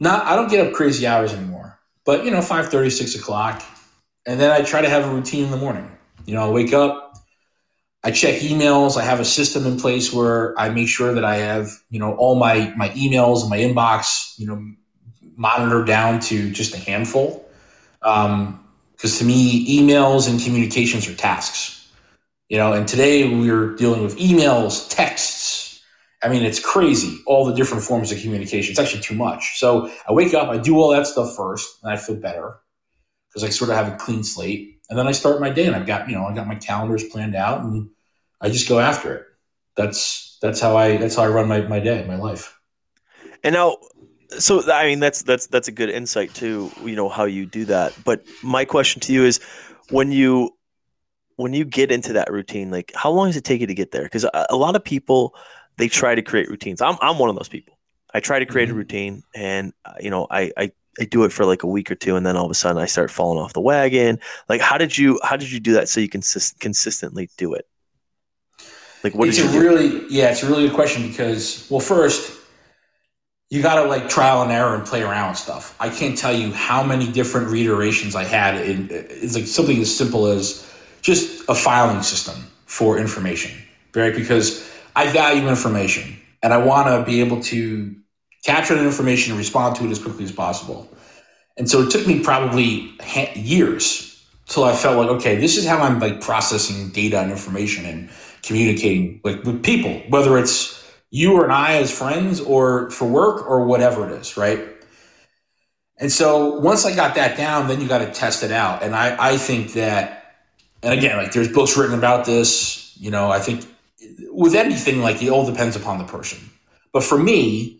[0.00, 1.78] not I don't get up crazy hours anymore.
[2.04, 3.62] But you know, 5 30, 6 o'clock.
[4.26, 5.90] And then I try to have a routine in the morning.
[6.24, 7.01] You know, I wake up,
[8.04, 8.96] I check emails.
[8.96, 12.14] I have a system in place where I make sure that I have, you know,
[12.16, 14.72] all my my emails and my inbox, you know,
[15.36, 17.48] monitored down to just a handful.
[18.00, 18.58] Because um,
[19.00, 21.78] to me, emails and communications are tasks.
[22.48, 25.82] You know, and today we're dealing with emails, texts.
[26.22, 28.72] I mean, it's crazy all the different forms of communication.
[28.72, 29.58] It's actually too much.
[29.58, 32.58] So I wake up, I do all that stuff first, and I feel better
[33.28, 34.80] because I sort of have a clean slate.
[34.92, 37.02] And then I start my day and I've got, you know, I got my calendars
[37.04, 37.88] planned out and
[38.42, 39.26] I just go after it.
[39.74, 42.60] That's that's how I that's how I run my, my day, my life.
[43.42, 43.78] And now
[44.38, 47.64] so I mean that's that's that's a good insight too, you know, how you do
[47.64, 47.96] that.
[48.04, 49.40] But my question to you is
[49.88, 50.50] when you
[51.36, 53.92] when you get into that routine, like how long does it take you to get
[53.92, 54.02] there?
[54.02, 55.34] Because a, a lot of people
[55.78, 56.82] they try to create routines.
[56.82, 57.78] I'm I'm one of those people.
[58.12, 58.74] I try to create mm-hmm.
[58.74, 61.90] a routine, and uh, you know, I, I I do it for like a week
[61.90, 64.18] or two, and then all of a sudden I start falling off the wagon.
[64.48, 67.54] Like, how did you how did you do that so you can consist- consistently do
[67.54, 67.66] it?
[69.02, 69.28] Like, what?
[69.28, 72.38] It's a really yeah, it's a really good question because well, first
[73.52, 75.76] you got to like trial and error and play around with stuff.
[75.78, 78.56] I can't tell you how many different reiterations I had.
[78.66, 83.50] In, it's like something as simple as just a filing system for information,
[83.94, 84.14] right?
[84.14, 87.94] Because I value information and I want to be able to
[88.44, 90.88] capture that information and respond to it as quickly as possible.
[91.56, 92.92] And so it took me probably
[93.34, 97.84] years till I felt like, okay, this is how I'm like processing data and information
[97.86, 98.10] and
[98.42, 103.64] communicating like with people, whether it's you or I as friends or for work or
[103.64, 104.60] whatever it is, right?
[105.98, 108.82] And so once I got that down, then you got to test it out.
[108.82, 110.34] And I, I think that,
[110.82, 113.64] and again, like there's books written about this, you know, I think
[114.30, 116.50] with anything, like it all depends upon the person.
[116.92, 117.78] But for me,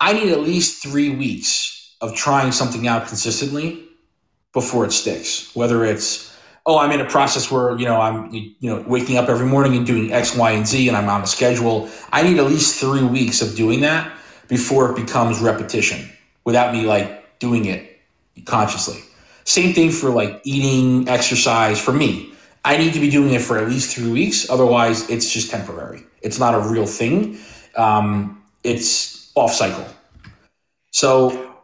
[0.00, 3.84] I need at least three weeks of trying something out consistently
[4.52, 5.54] before it sticks.
[5.54, 6.34] Whether it's,
[6.64, 9.76] oh, I'm in a process where, you know, I'm, you know, waking up every morning
[9.76, 11.90] and doing X, Y, and Z and I'm on a schedule.
[12.12, 14.10] I need at least three weeks of doing that
[14.48, 16.10] before it becomes repetition
[16.44, 18.00] without me like doing it
[18.46, 19.00] consciously.
[19.44, 21.80] Same thing for like eating, exercise.
[21.80, 22.32] For me,
[22.64, 24.48] I need to be doing it for at least three weeks.
[24.48, 26.04] Otherwise, it's just temporary.
[26.22, 27.38] It's not a real thing.
[27.76, 29.86] Um, it's off cycle.
[30.90, 31.54] So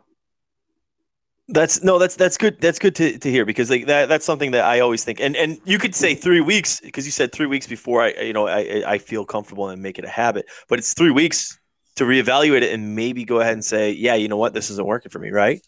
[1.49, 2.61] that's no, that's that's good.
[2.61, 5.21] That's good to, to hear because like that that's something that I always think.
[5.21, 8.33] And and you could say three weeks because you said three weeks before I you
[8.33, 10.47] know I I feel comfortable and make it a habit.
[10.69, 11.59] But it's three weeks
[11.97, 14.87] to reevaluate it and maybe go ahead and say, yeah, you know what, this isn't
[14.87, 15.61] working for me, right?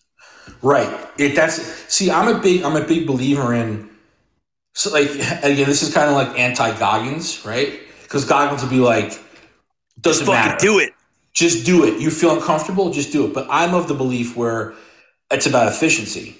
[0.63, 1.09] Right.
[1.19, 3.89] It that's see, I'm a big I'm a big believer in
[4.75, 7.81] so like again, this is kind of like anti Goggins, right?
[8.03, 9.21] Because Goggins would be like,
[10.01, 10.57] doesn't Just matter.
[10.61, 10.93] do it.
[11.39, 12.01] Just do it.
[12.01, 13.33] You feel uncomfortable, just do it.
[13.33, 14.75] But I'm of the belief where
[15.31, 16.37] it's about efficiency.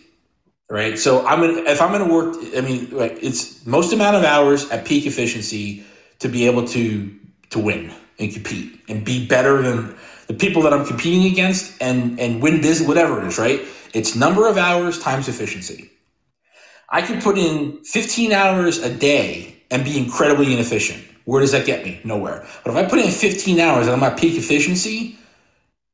[0.69, 0.99] Right.
[0.99, 4.69] So I'm gonna if I'm gonna work I mean like it's most amount of hours
[4.71, 5.85] at peak efficiency
[6.19, 7.17] to be able to
[7.51, 9.95] to win and compete and be better than
[10.27, 13.61] the people that I'm competing against and and win business, whatever it is, right?
[13.95, 15.93] It's number of hours times efficiency.
[16.91, 21.05] I can put in 15 hours a day and be incredibly inefficient.
[21.29, 22.01] Where does that get me?
[22.05, 22.47] Nowhere.
[22.65, 25.19] But if I put in 15 hours and I'm at peak efficiency,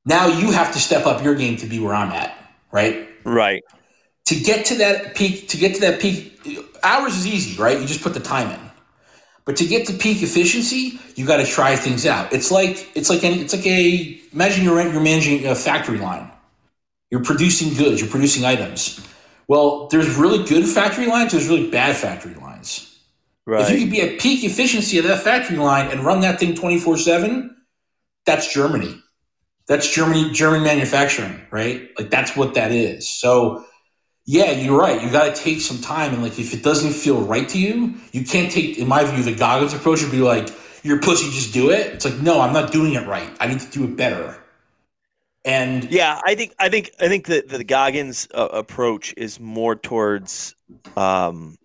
[0.05, 2.39] now you have to step up your game to be where I'm at,
[2.71, 3.09] right?
[3.25, 3.65] Right.
[4.27, 6.39] To get to that peak, to get to that peak,
[6.85, 7.81] hours is easy, right?
[7.81, 8.71] You just put the time in.
[9.45, 12.33] But to get to peak efficiency, you got to try things out.
[12.33, 16.31] It's like it's like an, it's like a imagine you're you're managing a factory line.
[17.11, 18.01] You're producing goods.
[18.01, 19.05] You're producing items.
[19.49, 21.33] Well, there's really good factory lines.
[21.33, 22.44] There's really bad factory lines.
[23.47, 23.63] Right.
[23.63, 26.55] If you could be at peak efficiency of that factory line and run that thing
[26.55, 27.57] 24 seven,
[28.25, 28.97] that's Germany.
[29.67, 31.91] That's Germany, German manufacturing, right?
[31.99, 33.09] Like that's what that is.
[33.09, 33.65] So
[34.27, 35.03] yeah, you're right.
[35.03, 37.95] You got to take some time, and like if it doesn't feel right to you,
[38.13, 38.79] you can't take.
[38.79, 40.49] In my view, the Goggins approach would be like,
[40.83, 43.29] "You're pussy, just do it." It's like, no, I'm not doing it right.
[43.39, 44.43] I need to do it better.
[45.45, 49.77] And yeah, I think I think I think that the Goggins uh, approach is more
[49.77, 50.55] towards,
[50.97, 51.59] um,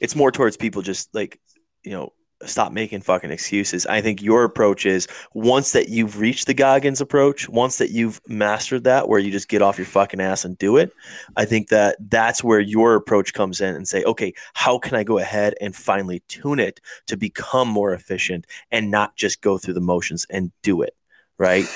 [0.00, 1.40] it's more towards people just like
[1.82, 2.12] you know
[2.44, 3.86] stop making fucking excuses.
[3.86, 8.20] I think your approach is once that you've reached the Goggins approach, once that you've
[8.28, 10.92] mastered that, where you just get off your fucking ass and do it.
[11.36, 15.04] I think that that's where your approach comes in and say, okay, how can I
[15.04, 19.74] go ahead and finally tune it to become more efficient and not just go through
[19.74, 20.94] the motions and do it,
[21.38, 21.66] right?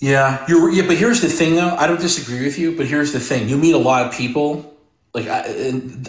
[0.00, 0.70] Yeah, you're.
[0.70, 1.76] Yeah, but here's the thing, though.
[1.76, 4.71] I don't disagree with you, but here's the thing: you meet a lot of people.
[5.14, 5.42] Like, I,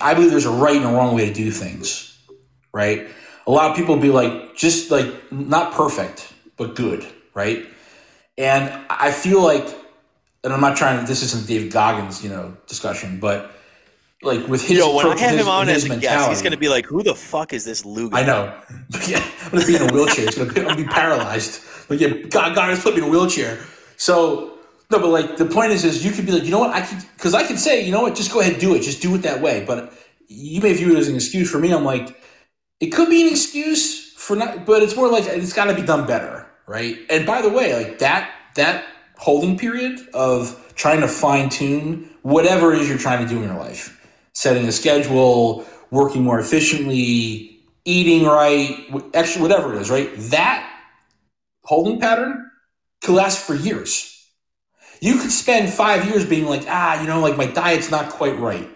[0.01, 2.17] I believe there's a right and a wrong way to do things,
[2.73, 3.07] right?
[3.47, 7.65] a lot of people be like just like not perfect but good right
[8.37, 9.67] and i feel like
[10.43, 13.51] and i'm not trying to this isn't dave goggins you know discussion but
[14.21, 16.53] like with his you know, when I have him on as a guest, he's going
[16.53, 18.57] to be like, "Who the fuck is this Lugan?" I know.
[19.05, 20.27] yeah, I'm going to be in a wheelchair.
[20.27, 21.59] It's to be, I'm going to be paralyzed.
[21.89, 23.59] But yeah, God, God has put me in a wheelchair.
[23.97, 24.52] So
[24.91, 26.81] no, but like the point is, is you could be like, you know what, I
[26.81, 29.01] could, because I could say, you know what, just go ahead, and do it, just
[29.01, 29.63] do it that way.
[29.65, 29.93] But
[30.27, 31.49] you may view it as an excuse.
[31.49, 32.21] For me, I'm like,
[32.79, 35.81] it could be an excuse for not, but it's more like it's got to be
[35.81, 36.97] done better, right?
[37.09, 38.85] And by the way, like that that
[39.17, 43.47] holding period of trying to fine tune whatever it is you're trying to do in
[43.47, 43.99] your life,
[44.33, 50.09] setting a schedule, working more efficiently, eating right, extra whatever it is, right?
[50.17, 50.69] That
[51.63, 52.49] holding pattern
[53.01, 54.22] could last for years.
[55.03, 58.39] You could spend five years being like, ah, you know, like my diet's not quite
[58.39, 58.69] right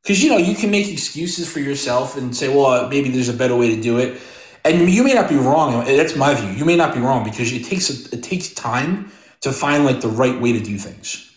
[0.00, 3.32] because you know you can make excuses for yourself and say, well, maybe there's a
[3.32, 4.20] better way to do it,
[4.64, 5.84] and you may not be wrong.
[5.84, 6.50] That's my view.
[6.50, 9.10] You may not be wrong because it takes it takes time
[9.40, 11.36] to find like the right way to do things.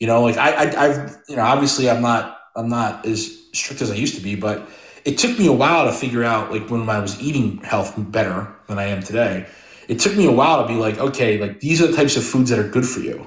[0.00, 3.80] You know, like I, I, I've you know, obviously I'm not I'm not as strict
[3.80, 4.68] as I used to be, but
[5.04, 8.52] it took me a while to figure out like when I was eating health better
[8.66, 9.46] than I am today.
[9.86, 12.24] It took me a while to be like, okay, like these are the types of
[12.24, 13.24] foods that are good for you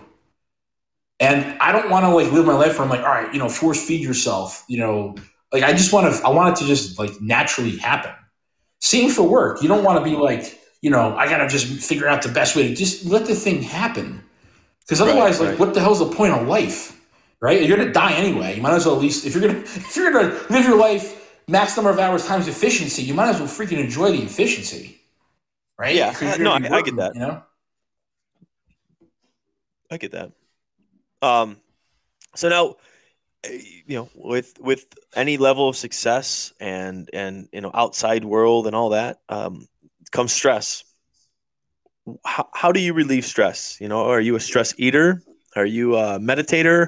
[1.21, 3.37] and I don't want to like live my life where I'm like, all right, you
[3.37, 5.15] know, force feed yourself, you know,
[5.53, 8.11] like I just want to, I want it to just like naturally happen.
[8.79, 9.61] Same for work.
[9.61, 12.29] You don't want to be like, you know, I got to just figure out the
[12.29, 14.23] best way to just let the thing happen.
[14.81, 15.59] Because otherwise, right, like, right.
[15.59, 16.99] what the hell's the point of life?
[17.39, 17.61] Right?
[17.61, 18.55] You're going to die anyway.
[18.55, 20.77] You might as well at least, if you're going to, if you're to live your
[20.77, 24.99] life max number of hours times efficiency, you might as well freaking enjoy the efficiency,
[25.77, 25.95] right?
[25.95, 27.13] Yeah, no, gonna I- I get that.
[27.13, 27.43] You know,
[29.91, 30.31] I get that.
[31.21, 31.57] Um,
[32.35, 32.75] so now,
[33.43, 38.67] eh, you know, with with any level of success and and you know outside world
[38.67, 39.67] and all that, um,
[40.11, 40.83] comes stress.
[42.25, 43.79] How how do you relieve stress?
[43.79, 45.21] You know, are you a stress eater?
[45.55, 46.87] Are you a meditator?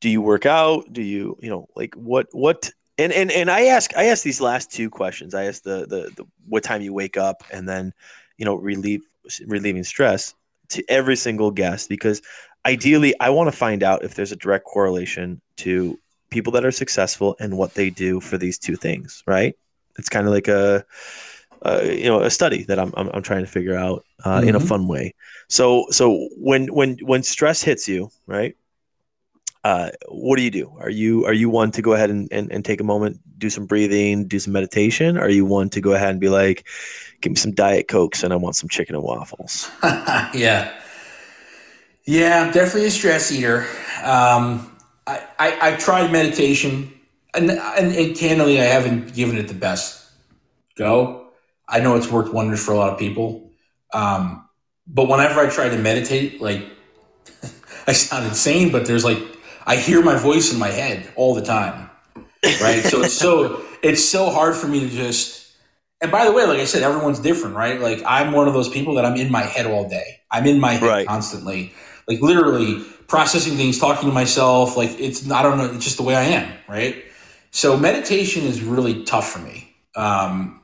[0.00, 0.92] Do you work out?
[0.92, 2.70] Do you you know like what what?
[2.98, 5.34] And and and I ask I ask these last two questions.
[5.34, 7.92] I ask the the, the what time you wake up and then
[8.38, 9.02] you know relieve
[9.46, 10.34] relieving stress
[10.70, 12.22] to every single guest because
[12.66, 15.98] ideally i want to find out if there's a direct correlation to
[16.30, 19.56] people that are successful and what they do for these two things right?
[19.98, 20.84] It's kind of like a,
[21.62, 24.54] a you know a study that i'm, I'm, I'm trying to figure out uh, in
[24.54, 24.68] a Mhm.
[24.68, 25.14] fun way.
[25.48, 28.56] So so when when when stress hits you right
[29.62, 30.72] uh, what do you do?
[30.80, 33.50] Are you are you one to go ahead and, and, and take a moment do
[33.50, 35.18] some breathing do some meditation?
[35.18, 36.66] Are you one to go ahead and be like
[37.20, 39.70] give me some diet cokes and i want some chicken and waffles.
[40.32, 40.72] Yeah,
[42.10, 43.68] yeah, I'm definitely a stress eater.
[44.02, 46.92] Um, I, I I've tried meditation,
[47.34, 50.10] and, and and candidly, I haven't given it the best
[50.76, 51.28] go.
[51.68, 53.52] I know it's worked wonders for a lot of people,
[53.92, 54.48] um,
[54.88, 56.64] but whenever I try to meditate, like
[57.86, 59.18] I sound insane, but there's like
[59.64, 61.90] I hear my voice in my head all the time,
[62.60, 62.82] right?
[62.84, 65.38] so it's so it's so hard for me to just.
[66.02, 67.80] And by the way, like I said, everyone's different, right?
[67.80, 70.20] Like I'm one of those people that I'm in my head all day.
[70.30, 71.06] I'm in my head Right.
[71.06, 71.74] constantly,
[72.08, 74.76] like literally processing things, talking to myself.
[74.76, 77.04] Like it's I don't know, it's just the way I am, right?
[77.50, 79.74] So meditation is really tough for me.
[79.96, 80.60] Um,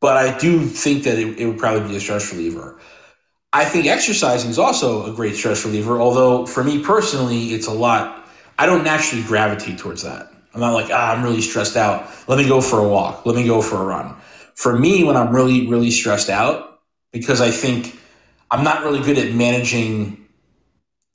[0.00, 2.78] but I do think that it, it would probably be a stress reliever.
[3.52, 7.72] I think exercising is also a great stress reliever, although for me personally, it's a
[7.72, 8.26] lot.
[8.58, 10.32] I don't naturally gravitate towards that.
[10.54, 12.10] I'm not like, ah, I'm really stressed out.
[12.28, 13.24] Let me go for a walk.
[13.24, 14.14] Let me go for a run.
[14.54, 17.98] For me, when I'm really, really stressed out, because I think
[18.50, 20.21] I'm not really good at managing,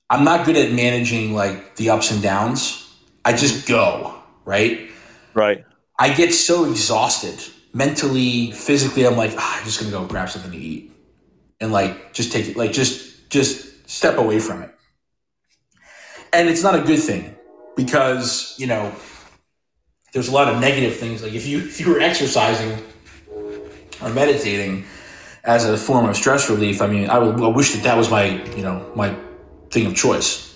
[0.09, 2.95] I'm not good at managing like the ups and downs.
[3.25, 4.89] I just go, right?
[5.33, 5.65] right
[5.99, 7.39] I get so exhausted
[7.73, 9.05] mentally, physically.
[9.05, 10.91] I'm like, ah, I'm just gonna go grab something to eat,
[11.59, 14.73] and like just take it, like just just step away from it.
[16.31, 17.35] And it's not a good thing
[17.75, 18.93] because you know
[20.13, 21.21] there's a lot of negative things.
[21.21, 22.81] Like if you if you were exercising
[24.01, 24.85] or meditating
[25.43, 28.09] as a form of stress relief, I mean, I, would, I wish that that was
[28.09, 29.15] my you know my
[29.71, 30.53] thing of choice.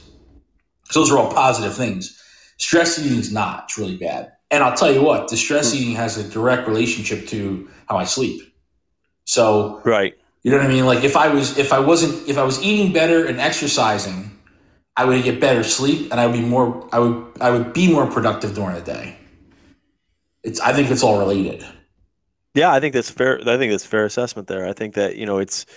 [0.87, 2.17] 'Cause those are all positive things.
[2.57, 3.65] Stress eating is not.
[3.65, 4.31] It's really bad.
[4.49, 5.77] And I'll tell you what, the stress hmm.
[5.77, 8.41] eating has a direct relationship to how I sleep.
[9.25, 10.85] So right you know what I mean?
[10.85, 14.31] Like if I was if I wasn't if I was eating better and exercising,
[14.97, 17.91] I would get better sleep and I would be more I would I would be
[17.91, 19.17] more productive during the day.
[20.43, 21.65] It's I think it's all related.
[22.55, 23.39] Yeah, I think that's fair.
[23.39, 24.67] I think that's fair assessment there.
[24.67, 25.67] I think that you know it's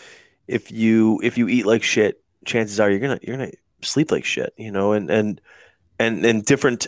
[0.48, 4.24] if you if you eat like shit, chances are you're gonna you're gonna sleep like
[4.24, 4.54] shit.
[4.56, 5.40] You know, and and
[5.98, 6.86] and and different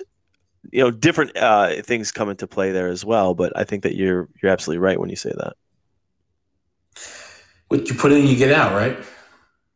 [0.72, 3.34] you know different uh, things come into play there as well.
[3.34, 5.54] But I think that you're you're absolutely right when you say that.
[7.68, 8.96] What you put in, you get out, right?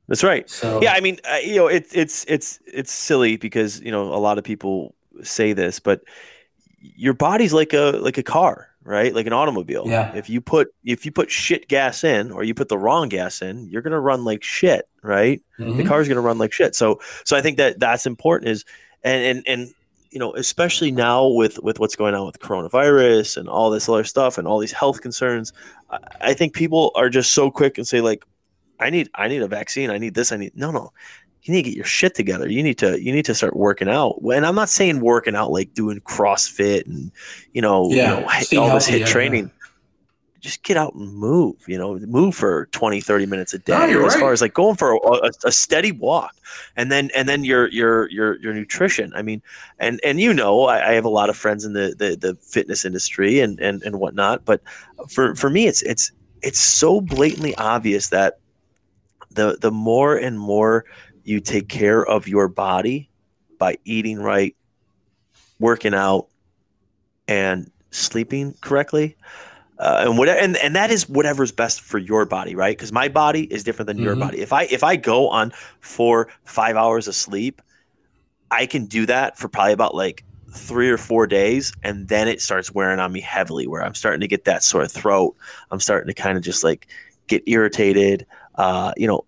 [0.08, 0.48] That's right.
[0.50, 4.12] So Yeah, I mean, uh, you know, it's it's it's it's silly because you know
[4.12, 6.02] a lot of people say this, but
[6.80, 9.14] your body's like a like a car, right?
[9.14, 9.84] Like an automobile.
[9.86, 10.10] Yeah.
[10.14, 13.42] If you put if you put shit gas in or you put the wrong gas
[13.42, 15.40] in, you're gonna run like shit, right?
[15.58, 15.86] The Mhm.
[15.86, 16.74] car's gonna run like shit.
[16.74, 18.50] So so I think that that's important.
[18.50, 18.64] Is
[19.04, 19.74] and and and
[20.10, 24.04] you know especially now with with what's going on with coronavirus and all this other
[24.04, 25.52] stuff and all these health concerns,
[25.90, 28.24] I, I think people are just so quick and say like,
[28.80, 29.90] I need I need a vaccine.
[29.90, 30.32] I need this.
[30.32, 30.92] I need no no.
[31.42, 32.48] You need to get your shit together.
[32.48, 34.20] You need to you need to start working out.
[34.22, 37.10] And I'm not saying working out like doing CrossFit and
[37.52, 39.50] you know, Yeah, you know hit- all this HIIT yeah, training.
[40.40, 43.72] Just get out and move, you know, move for 20, 30 minutes a day.
[43.72, 46.34] No, as far as like going for a, a, a steady walk
[46.76, 49.12] and then and then your your your your nutrition.
[49.14, 49.42] I mean,
[49.78, 52.36] and and you know, I, I have a lot of friends in the, the the
[52.36, 54.46] fitness industry and and and whatnot.
[54.46, 54.62] But
[55.10, 56.10] for for me, it's it's
[56.42, 58.38] it's so blatantly obvious that
[59.30, 60.84] the the more and more
[61.30, 63.08] you take care of your body
[63.58, 64.56] by eating right,
[65.60, 66.26] working out,
[67.28, 69.16] and sleeping correctly.
[69.78, 72.76] Uh, and whatever, and, and that is whatever's best for your body, right?
[72.76, 74.20] Because my body is different than your Mhm.
[74.20, 74.40] body.
[74.40, 77.62] If I if I go on four five hours of sleep,
[78.50, 82.42] I can do that for probably about like three or four days, and then it
[82.42, 83.66] starts wearing on me heavily.
[83.68, 85.34] Where I'm starting to get that sore throat.
[85.70, 86.88] I'm starting to kind of just like
[87.28, 88.26] get irritated.
[88.56, 89.24] Uh, you know,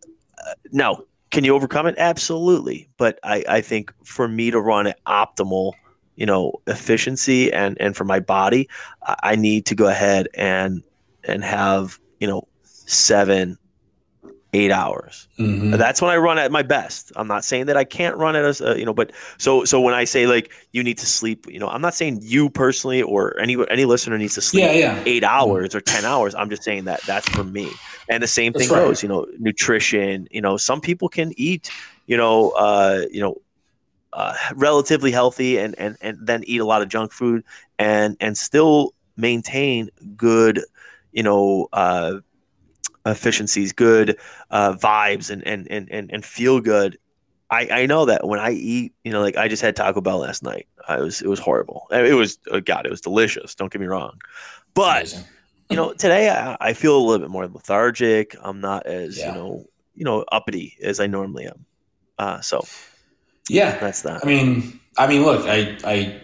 [0.46, 1.97] uh, now can you overcome it?
[1.99, 2.89] Absolutely.
[2.97, 5.72] But I I think for me to run at optimal
[6.14, 8.68] you know efficiency and and for my body,
[9.22, 10.85] I need to go ahead and
[11.24, 13.59] and have you know seven
[14.55, 15.28] eight hours.
[15.39, 15.70] Mm-hmm.
[15.72, 17.11] That's when I run at my best.
[17.16, 19.80] I'm not saying that I can't run at a, uh, you know, but so so
[19.80, 23.03] when I say like you need to sleep, you know, I'm not saying you personally
[23.03, 25.03] or any any listener needs to sleep yeah, yeah.
[25.07, 26.35] eight hours or ten hours.
[26.35, 27.70] I'm just saying that that's for me.
[28.09, 28.78] And the same thing right.
[28.78, 30.28] goes, you know, nutrition.
[30.30, 31.70] You know, some people can eat,
[32.07, 33.40] you know, uh, you know,
[34.12, 37.44] uh, relatively healthy and and and then eat a lot of junk food
[37.78, 40.61] and and still maintain good,
[41.12, 41.68] you know.
[41.72, 42.20] Uh,
[43.07, 44.16] efficiencies, good
[44.50, 46.98] uh, vibes, and, and and and and feel good.
[47.50, 50.18] I, I know that when I eat, you know, like I just had Taco Bell
[50.18, 50.66] last night.
[50.88, 51.86] I was it was horrible.
[51.90, 53.55] It was oh God, it was delicious.
[53.55, 54.18] Don't get me wrong,
[54.74, 55.22] but
[55.73, 58.37] you know, today I, I, feel a little bit more lethargic.
[58.41, 59.29] I'm not as yeah.
[59.29, 61.66] you know you know uppity as I normally am.
[62.18, 62.64] Uh, so
[63.49, 64.25] yeah, that's that.
[64.25, 66.20] I mean, I mean, look, I I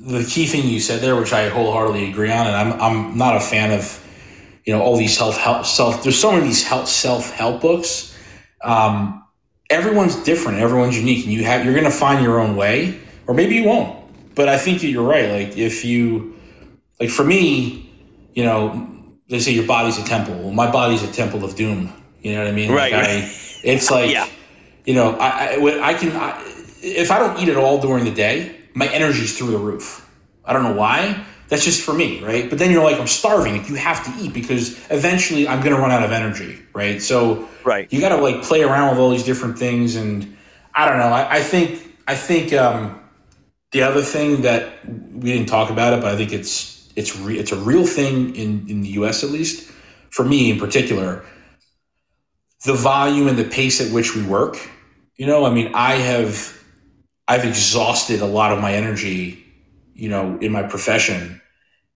[0.00, 3.36] the key thing you said there, which I wholeheartedly agree on, and I'm I'm not
[3.36, 4.02] a fan of
[4.64, 6.02] you know all these self help self.
[6.02, 8.16] There's so many of these help self help books.
[8.62, 9.24] Um,
[9.70, 10.58] everyone's different.
[10.58, 13.64] Everyone's unique, and you have you're going to find your own way, or maybe you
[13.64, 13.94] won't.
[14.34, 15.30] But I think that you're right.
[15.30, 16.36] Like if you
[17.00, 17.85] like for me,
[18.36, 18.88] you know,
[19.28, 20.34] they say your body's a temple.
[20.34, 21.92] Well, my body's a temple of doom.
[22.20, 22.70] You know what I mean?
[22.70, 22.92] Right.
[22.92, 23.32] Like I,
[23.64, 24.28] it's like, yeah.
[24.84, 26.40] you know, I, I, I can, I,
[26.82, 30.08] if I don't eat at all during the day, my energy's through the roof.
[30.44, 32.48] I don't know why, that's just for me, right?
[32.48, 33.64] But then you're like, I'm starving.
[33.64, 37.00] you have to eat because eventually I'm going to run out of energy, right?
[37.00, 37.90] So right.
[37.90, 39.96] you got to like play around with all these different things.
[39.96, 40.36] And
[40.74, 41.06] I don't know.
[41.06, 43.00] I, I think, I think, um,
[43.72, 47.38] the other thing that we didn't talk about it, but I think it's, it's, re-
[47.38, 49.70] it's a real thing in, in the US at least
[50.10, 51.24] for me in particular,
[52.64, 54.58] the volume and the pace at which we work.
[55.16, 56.56] You know, I mean, I have,
[57.28, 59.46] I've exhausted a lot of my energy
[59.96, 61.40] you know, in my profession.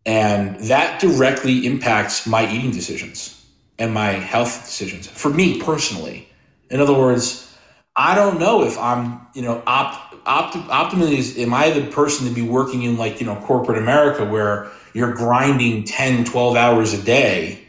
[0.07, 3.45] And that directly impacts my eating decisions
[3.79, 6.29] and my health decisions for me personally.
[6.71, 7.55] In other words,
[7.95, 12.27] I don't know if I'm, you know, opt, opt, optimally is, am I the person
[12.27, 16.93] to be working in like, you know, corporate America where you're grinding 10, 12 hours
[16.93, 17.63] a day,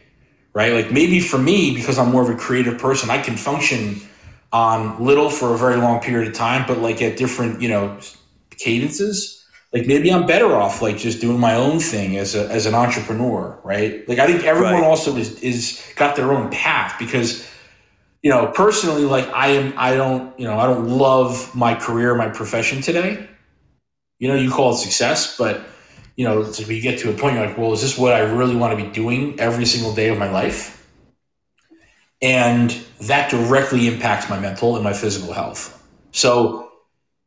[0.54, 0.74] right?
[0.74, 4.02] Like maybe for me, because I'm more of a creative person, I can function
[4.52, 7.98] on little for a very long period of time, but like at different, you know,
[8.52, 9.42] cadences
[9.74, 12.76] like maybe I'm better off like just doing my own thing as a as an
[12.76, 14.08] entrepreneur, right?
[14.08, 14.84] Like I think everyone right.
[14.84, 17.48] also is is got their own path because
[18.22, 22.14] you know, personally like I am I don't, you know, I don't love my career,
[22.16, 23.28] my profession today.
[24.20, 25.62] You know, you call it success, but
[26.22, 28.20] you know, it's you get to a point you're like, well, is this what I
[28.20, 30.78] really want to be doing every single day of my life?
[32.22, 32.70] And
[33.02, 35.84] that directly impacts my mental and my physical health.
[36.12, 36.72] So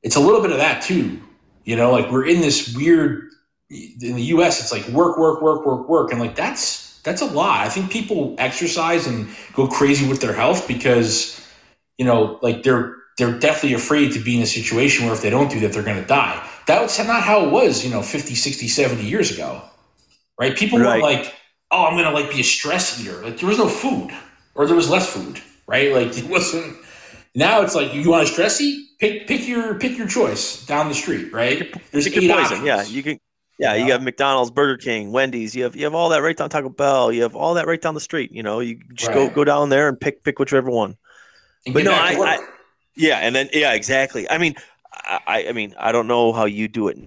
[0.02, 1.20] it's a little bit of that too
[1.64, 3.30] you know, like we're in this weird
[3.70, 6.10] in the US it's like work, work, work, work, work.
[6.10, 7.66] And like that's that's a lot.
[7.66, 11.40] I think people exercise and go crazy with their health because,
[11.98, 15.30] you know, like they're they're definitely afraid to be in a situation where if they
[15.30, 16.48] don't do that, they're gonna die.
[16.66, 19.62] That's not how it was, you know, 50, 60, 70 years ago.
[20.38, 20.56] Right?
[20.56, 20.96] People right.
[20.96, 21.34] were like,
[21.70, 23.22] oh, I'm gonna like be a stress eater.
[23.22, 24.10] Like there was no food.
[24.56, 25.92] Or there was less food, right?
[25.92, 26.76] Like it wasn't
[27.34, 28.84] now it's like you want a stress eat?
[28.98, 31.72] pick pick your pick your choice down the street, right?
[31.90, 32.64] There's pick eight options.
[32.64, 33.18] Yeah, you can.
[33.56, 35.54] Yeah, you, you have McDonald's, Burger King, Wendy's.
[35.54, 37.12] You have you have all that right down Taco Bell.
[37.12, 38.32] You have all that right down the street.
[38.32, 39.14] You know, you just right.
[39.14, 40.96] go go down there and pick pick whichever one.
[41.64, 42.46] And but no, I, I,
[42.96, 44.28] yeah, and then yeah, exactly.
[44.28, 44.56] I mean,
[45.04, 46.98] I I mean, I don't know how you do it.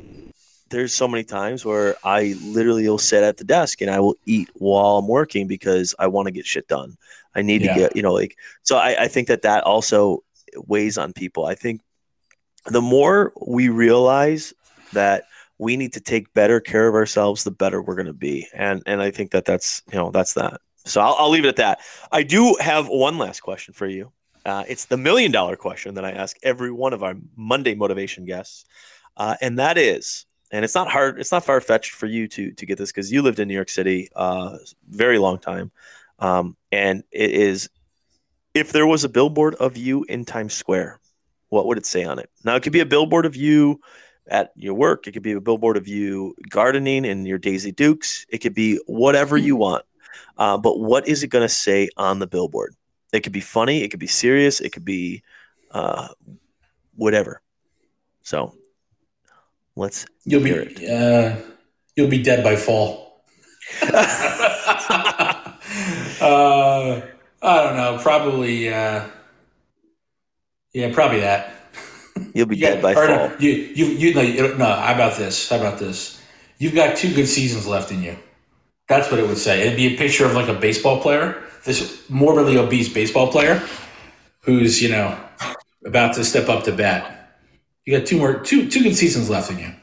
[0.70, 4.16] There's so many times where I literally will sit at the desk and I will
[4.26, 6.98] eat while I'm working because I want to get shit done.
[7.34, 7.74] I need yeah.
[7.74, 10.24] to get, you know, like, so I, I think that that also
[10.56, 11.46] weighs on people.
[11.46, 11.82] I think
[12.66, 14.54] the more we realize
[14.94, 15.24] that
[15.58, 18.48] we need to take better care of ourselves, the better we're going to be.
[18.54, 20.60] And and I think that that's you know that's that.
[20.86, 21.80] So I'll, I'll leave it at that.
[22.12, 24.12] I do have one last question for you.
[24.48, 28.24] Uh, it's the million dollar question that I ask every one of our Monday motivation
[28.24, 28.64] guests,
[29.18, 32.52] uh, and that is, and it's not hard, it's not far fetched for you to
[32.52, 34.58] to get this because you lived in New York City uh,
[34.90, 35.70] very long time,
[36.20, 37.70] um, and it is,
[38.54, 41.02] if there was a billboard of you in Times Square,
[41.50, 42.30] what would it say on it?
[42.46, 43.82] Now, it could be a billboard of you
[44.30, 45.08] at your work.
[45.08, 48.26] It could be a billboard of you gardening in your Daisy Dukes.
[48.30, 49.84] It could be whatever you want.
[50.38, 52.76] Uh, but what is it going to say on the billboard?
[53.14, 53.84] It could be funny.
[53.84, 54.60] It could be serious.
[54.60, 55.24] It could be
[55.72, 56.10] uh,
[56.96, 57.42] whatever.
[58.24, 58.54] So
[59.76, 60.54] let's you'll be
[60.90, 61.36] uh,
[61.96, 63.24] you'll be dead by fall.
[66.22, 67.02] uh,
[67.42, 68.00] I don't know.
[68.02, 68.70] Probably.
[68.74, 69.06] Uh,
[70.74, 71.54] yeah, probably that.
[72.34, 73.30] You'll be You dead got- by fall.
[73.30, 74.66] no, You, you, you, no, you- no.
[74.66, 75.50] How about this?
[75.50, 76.22] How about this?
[76.60, 78.18] You've got two good seasons left in you.
[78.90, 79.62] That's what it would say.
[79.62, 83.62] It'd be a picture of like a baseball player, this morbidly obese baseball player,
[84.42, 85.18] who's you know
[85.86, 87.14] about to step up to bat.
[87.86, 89.74] You got two more, two two good seasons left in you.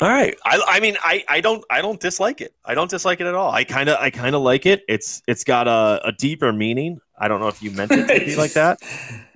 [0.00, 0.36] All right.
[0.44, 2.52] I, I mean, I, I don't I don't dislike it.
[2.64, 3.52] I don't dislike it at all.
[3.52, 4.82] I kind of I kind of like it.
[4.88, 7.00] It's it's got a, a deeper meaning.
[7.18, 8.78] I don't know if you meant it to be like that.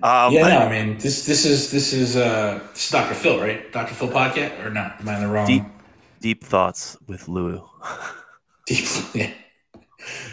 [0.03, 3.15] Um, yeah, no, I mean this this is this is uh this is Dr.
[3.15, 3.71] Phil, right?
[3.71, 3.95] Dr.
[3.95, 5.01] Phil podcast or not?
[5.01, 5.47] Am I in the wrong?
[5.47, 5.63] Deep.
[6.19, 7.63] Deep thoughts with Lou.
[8.67, 8.85] deep,
[9.15, 9.31] yeah.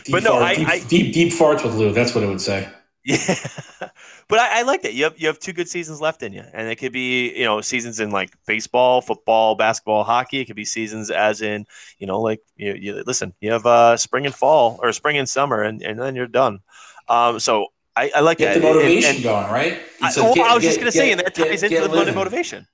[0.05, 1.93] Deep But no, fart- I- deep, I- deep deep farts with Lou.
[1.93, 2.69] That's what it would say.
[3.07, 3.19] Yeah,
[4.29, 4.95] but I, I like that.
[4.95, 7.45] You have you have two good seasons left in you, and it could be you
[7.45, 10.41] know seasons in like baseball, football, basketball, hockey.
[10.41, 11.67] It could be seasons as in
[11.99, 13.35] you know like you, you listen.
[13.41, 16.61] You have uh, spring and fall, or spring and summer, and, and then you're done.
[17.09, 18.61] Um, so I, I like Get that.
[18.61, 19.81] the motivation and- going, right?
[20.01, 21.77] I, a well, get- I was just gonna say, get- and that get- ties into
[21.77, 22.15] get the living.
[22.15, 22.67] motivation.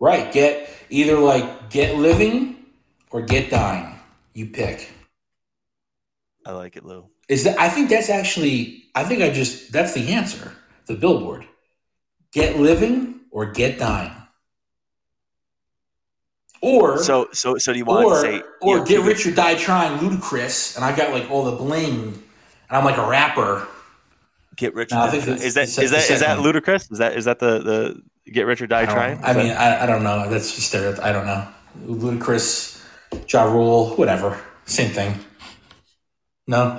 [0.00, 0.32] Right.
[0.32, 2.56] Get either like get living
[3.12, 3.94] or get dying.
[4.32, 4.90] You pick.
[6.46, 7.06] I like it, Lou.
[7.28, 10.52] Is that I think that's actually I think I just that's the answer.
[10.86, 11.46] The billboard.
[12.32, 14.12] Get living or get dying.
[16.60, 19.32] Or So so so do you want or to say or know, get rich or
[19.32, 22.22] die trying Ludacris and I got like all the bling
[22.68, 23.66] and I'm like a rapper.
[24.56, 24.90] Get rich.
[24.92, 26.90] No, I think is that is that is that Ludacris?
[26.92, 29.22] Is that is that the the get rich or die I, trying?
[29.22, 30.28] I Is that- mean I, I don't know.
[30.28, 31.04] That's just stereotype.
[31.04, 31.46] I don't know.
[31.86, 32.82] Ludacris,
[33.28, 34.40] Ja Rule, whatever.
[34.66, 35.18] Same thing.
[36.46, 36.78] No.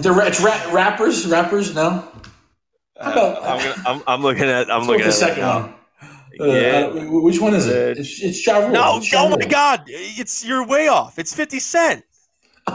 [0.00, 2.06] The it's ra- rappers, rappers, no.
[3.00, 5.60] How about I'm, gonna, I'm, I'm looking at I'm looking at the second now.
[5.62, 5.74] one?
[6.40, 6.68] Uh, Yeah.
[6.78, 7.96] I don't- which one is it?
[7.96, 8.70] Uh, It's, it's Ja Rule.
[8.70, 11.18] No, It's Ja oh my God, it's you're way off.
[11.18, 12.04] It's Fifty Cent,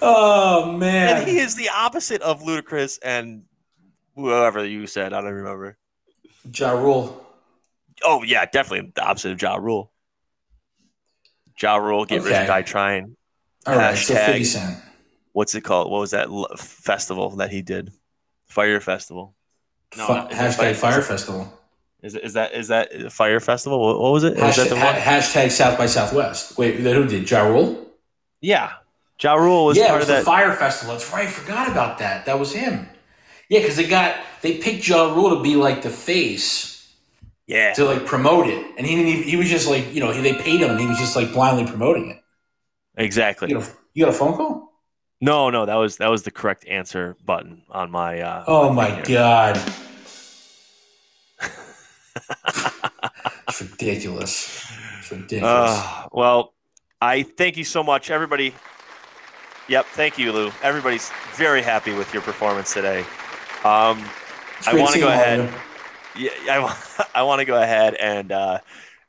[0.00, 3.42] Oh man, and he is the opposite of Ludacris and
[4.14, 5.12] whoever you said.
[5.12, 5.76] I don't remember.
[6.54, 7.24] Ja Rule.
[8.04, 9.90] Oh yeah, definitely the opposite of Ja Rule.
[11.60, 12.44] Ja Rule, get rich Okay.
[12.44, 13.16] or die trying.
[13.66, 14.76] All right, so Fifty Cent.
[15.32, 15.90] What's it called?
[15.90, 17.92] What was that festival that he did?
[18.46, 19.34] Fyre Festival.
[19.96, 21.58] No, Fi- not- is it hashtag Fire- Fyre Festival.
[22.02, 23.80] Is, it, is that is that Fyre Festival?
[23.80, 24.36] What, what was it?
[24.36, 24.94] Was that Hashtag, the ha- one?
[25.00, 26.58] hashtag South by Southwest.
[26.58, 27.86] Wait, then who did Ja Rule?
[28.40, 28.72] Yeah,
[29.20, 30.24] Ja Rule was yeah, it part was of the that.
[30.24, 30.94] Fyre Festival.
[30.94, 31.28] That's right.
[31.28, 32.26] I forgot about that.
[32.26, 32.88] That was him.
[33.48, 36.92] Yeah, because they got they picked Ja Rule to be like the face
[37.46, 40.10] yeah, to like promote it, and he didn't even, he was just like you know
[40.10, 42.21] he, they paid him, and he was just like blindly promoting it.
[42.96, 43.48] Exactly.
[43.48, 44.72] You got a, you got a phone call?
[45.20, 48.20] No, no, that was that was the correct answer button on my.
[48.20, 49.56] Uh, Oh my god.
[53.48, 54.72] it's ridiculous.
[54.98, 55.70] It's ridiculous.
[55.70, 56.54] Uh, well,
[57.00, 58.54] I thank you so much, everybody.
[59.68, 60.50] Yep, thank you, Lou.
[60.62, 63.00] Everybody's very happy with your performance today.
[63.64, 64.04] Um,
[64.66, 65.52] I want to go ahead.
[66.16, 66.30] you.
[66.44, 68.58] yeah, I, I want to go ahead and uh,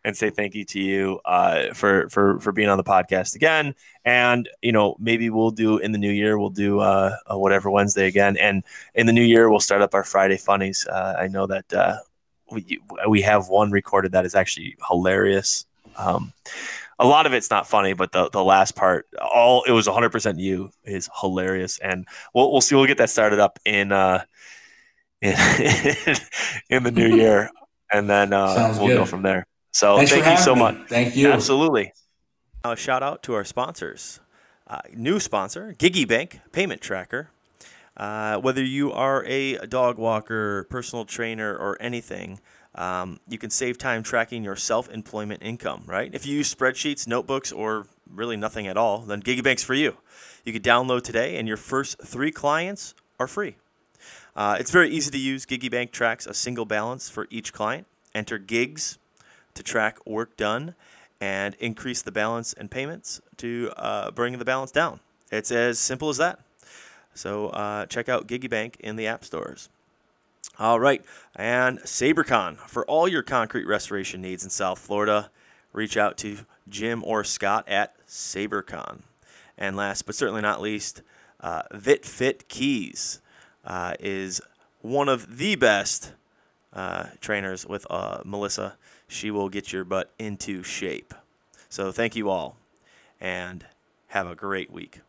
[0.05, 3.75] and say thank you to you uh, for for for being on the podcast again.
[4.03, 6.37] And you know, maybe we'll do in the new year.
[6.37, 8.37] We'll do uh, whatever Wednesday again.
[8.37, 8.63] And
[8.95, 10.85] in the new year, we'll start up our Friday funnies.
[10.87, 11.97] Uh, I know that uh,
[12.51, 15.65] we we have one recorded that is actually hilarious.
[15.97, 16.33] Um,
[16.99, 20.39] a lot of it's not funny, but the, the last part, all it was 100%
[20.39, 22.75] you is hilarious, and we'll we'll see.
[22.75, 24.23] We'll get that started up in uh,
[25.21, 25.35] in,
[26.69, 27.49] in the new year,
[27.91, 29.47] and then uh, Sounds we'll go from there.
[29.73, 30.61] So Thanks thank you so me.
[30.61, 30.77] much.
[30.87, 31.31] Thank you.
[31.31, 31.93] Absolutely.
[32.63, 34.19] Now, a shout out to our sponsors.
[34.67, 37.29] Uh, new sponsor, Giggy Bank Payment Tracker.
[37.97, 42.39] Uh, whether you are a dog walker, personal trainer, or anything,
[42.75, 46.09] um, you can save time tracking your self employment income, right?
[46.13, 49.97] If you use spreadsheets, notebooks, or really nothing at all, then GigaBank's for you.
[50.45, 53.55] You can download today, and your first three clients are free.
[54.35, 55.45] Uh, it's very easy to use.
[55.45, 57.85] GigiBank tracks a single balance for each client.
[58.15, 58.97] Enter gigs
[59.53, 60.75] to track work done
[61.21, 64.99] and increase the balance and payments to uh, bring the balance down.
[65.31, 66.39] It's as simple as that.
[67.13, 69.69] So uh, check out GigiBank in the app stores.
[70.59, 71.03] All right,
[71.35, 75.31] and SaberCon for all your concrete restoration needs in South Florida.
[75.71, 76.39] Reach out to
[76.69, 79.01] Jim or Scott at SaberCon.
[79.57, 81.01] And last but certainly not least,
[81.39, 83.19] uh, VitFit Keys
[83.65, 84.41] uh, is
[84.81, 86.11] one of the best
[86.73, 88.75] uh, trainers with uh, Melissa.
[89.07, 91.13] She will get your butt into shape.
[91.69, 92.57] So thank you all,
[93.19, 93.65] and
[94.07, 95.01] have a great week.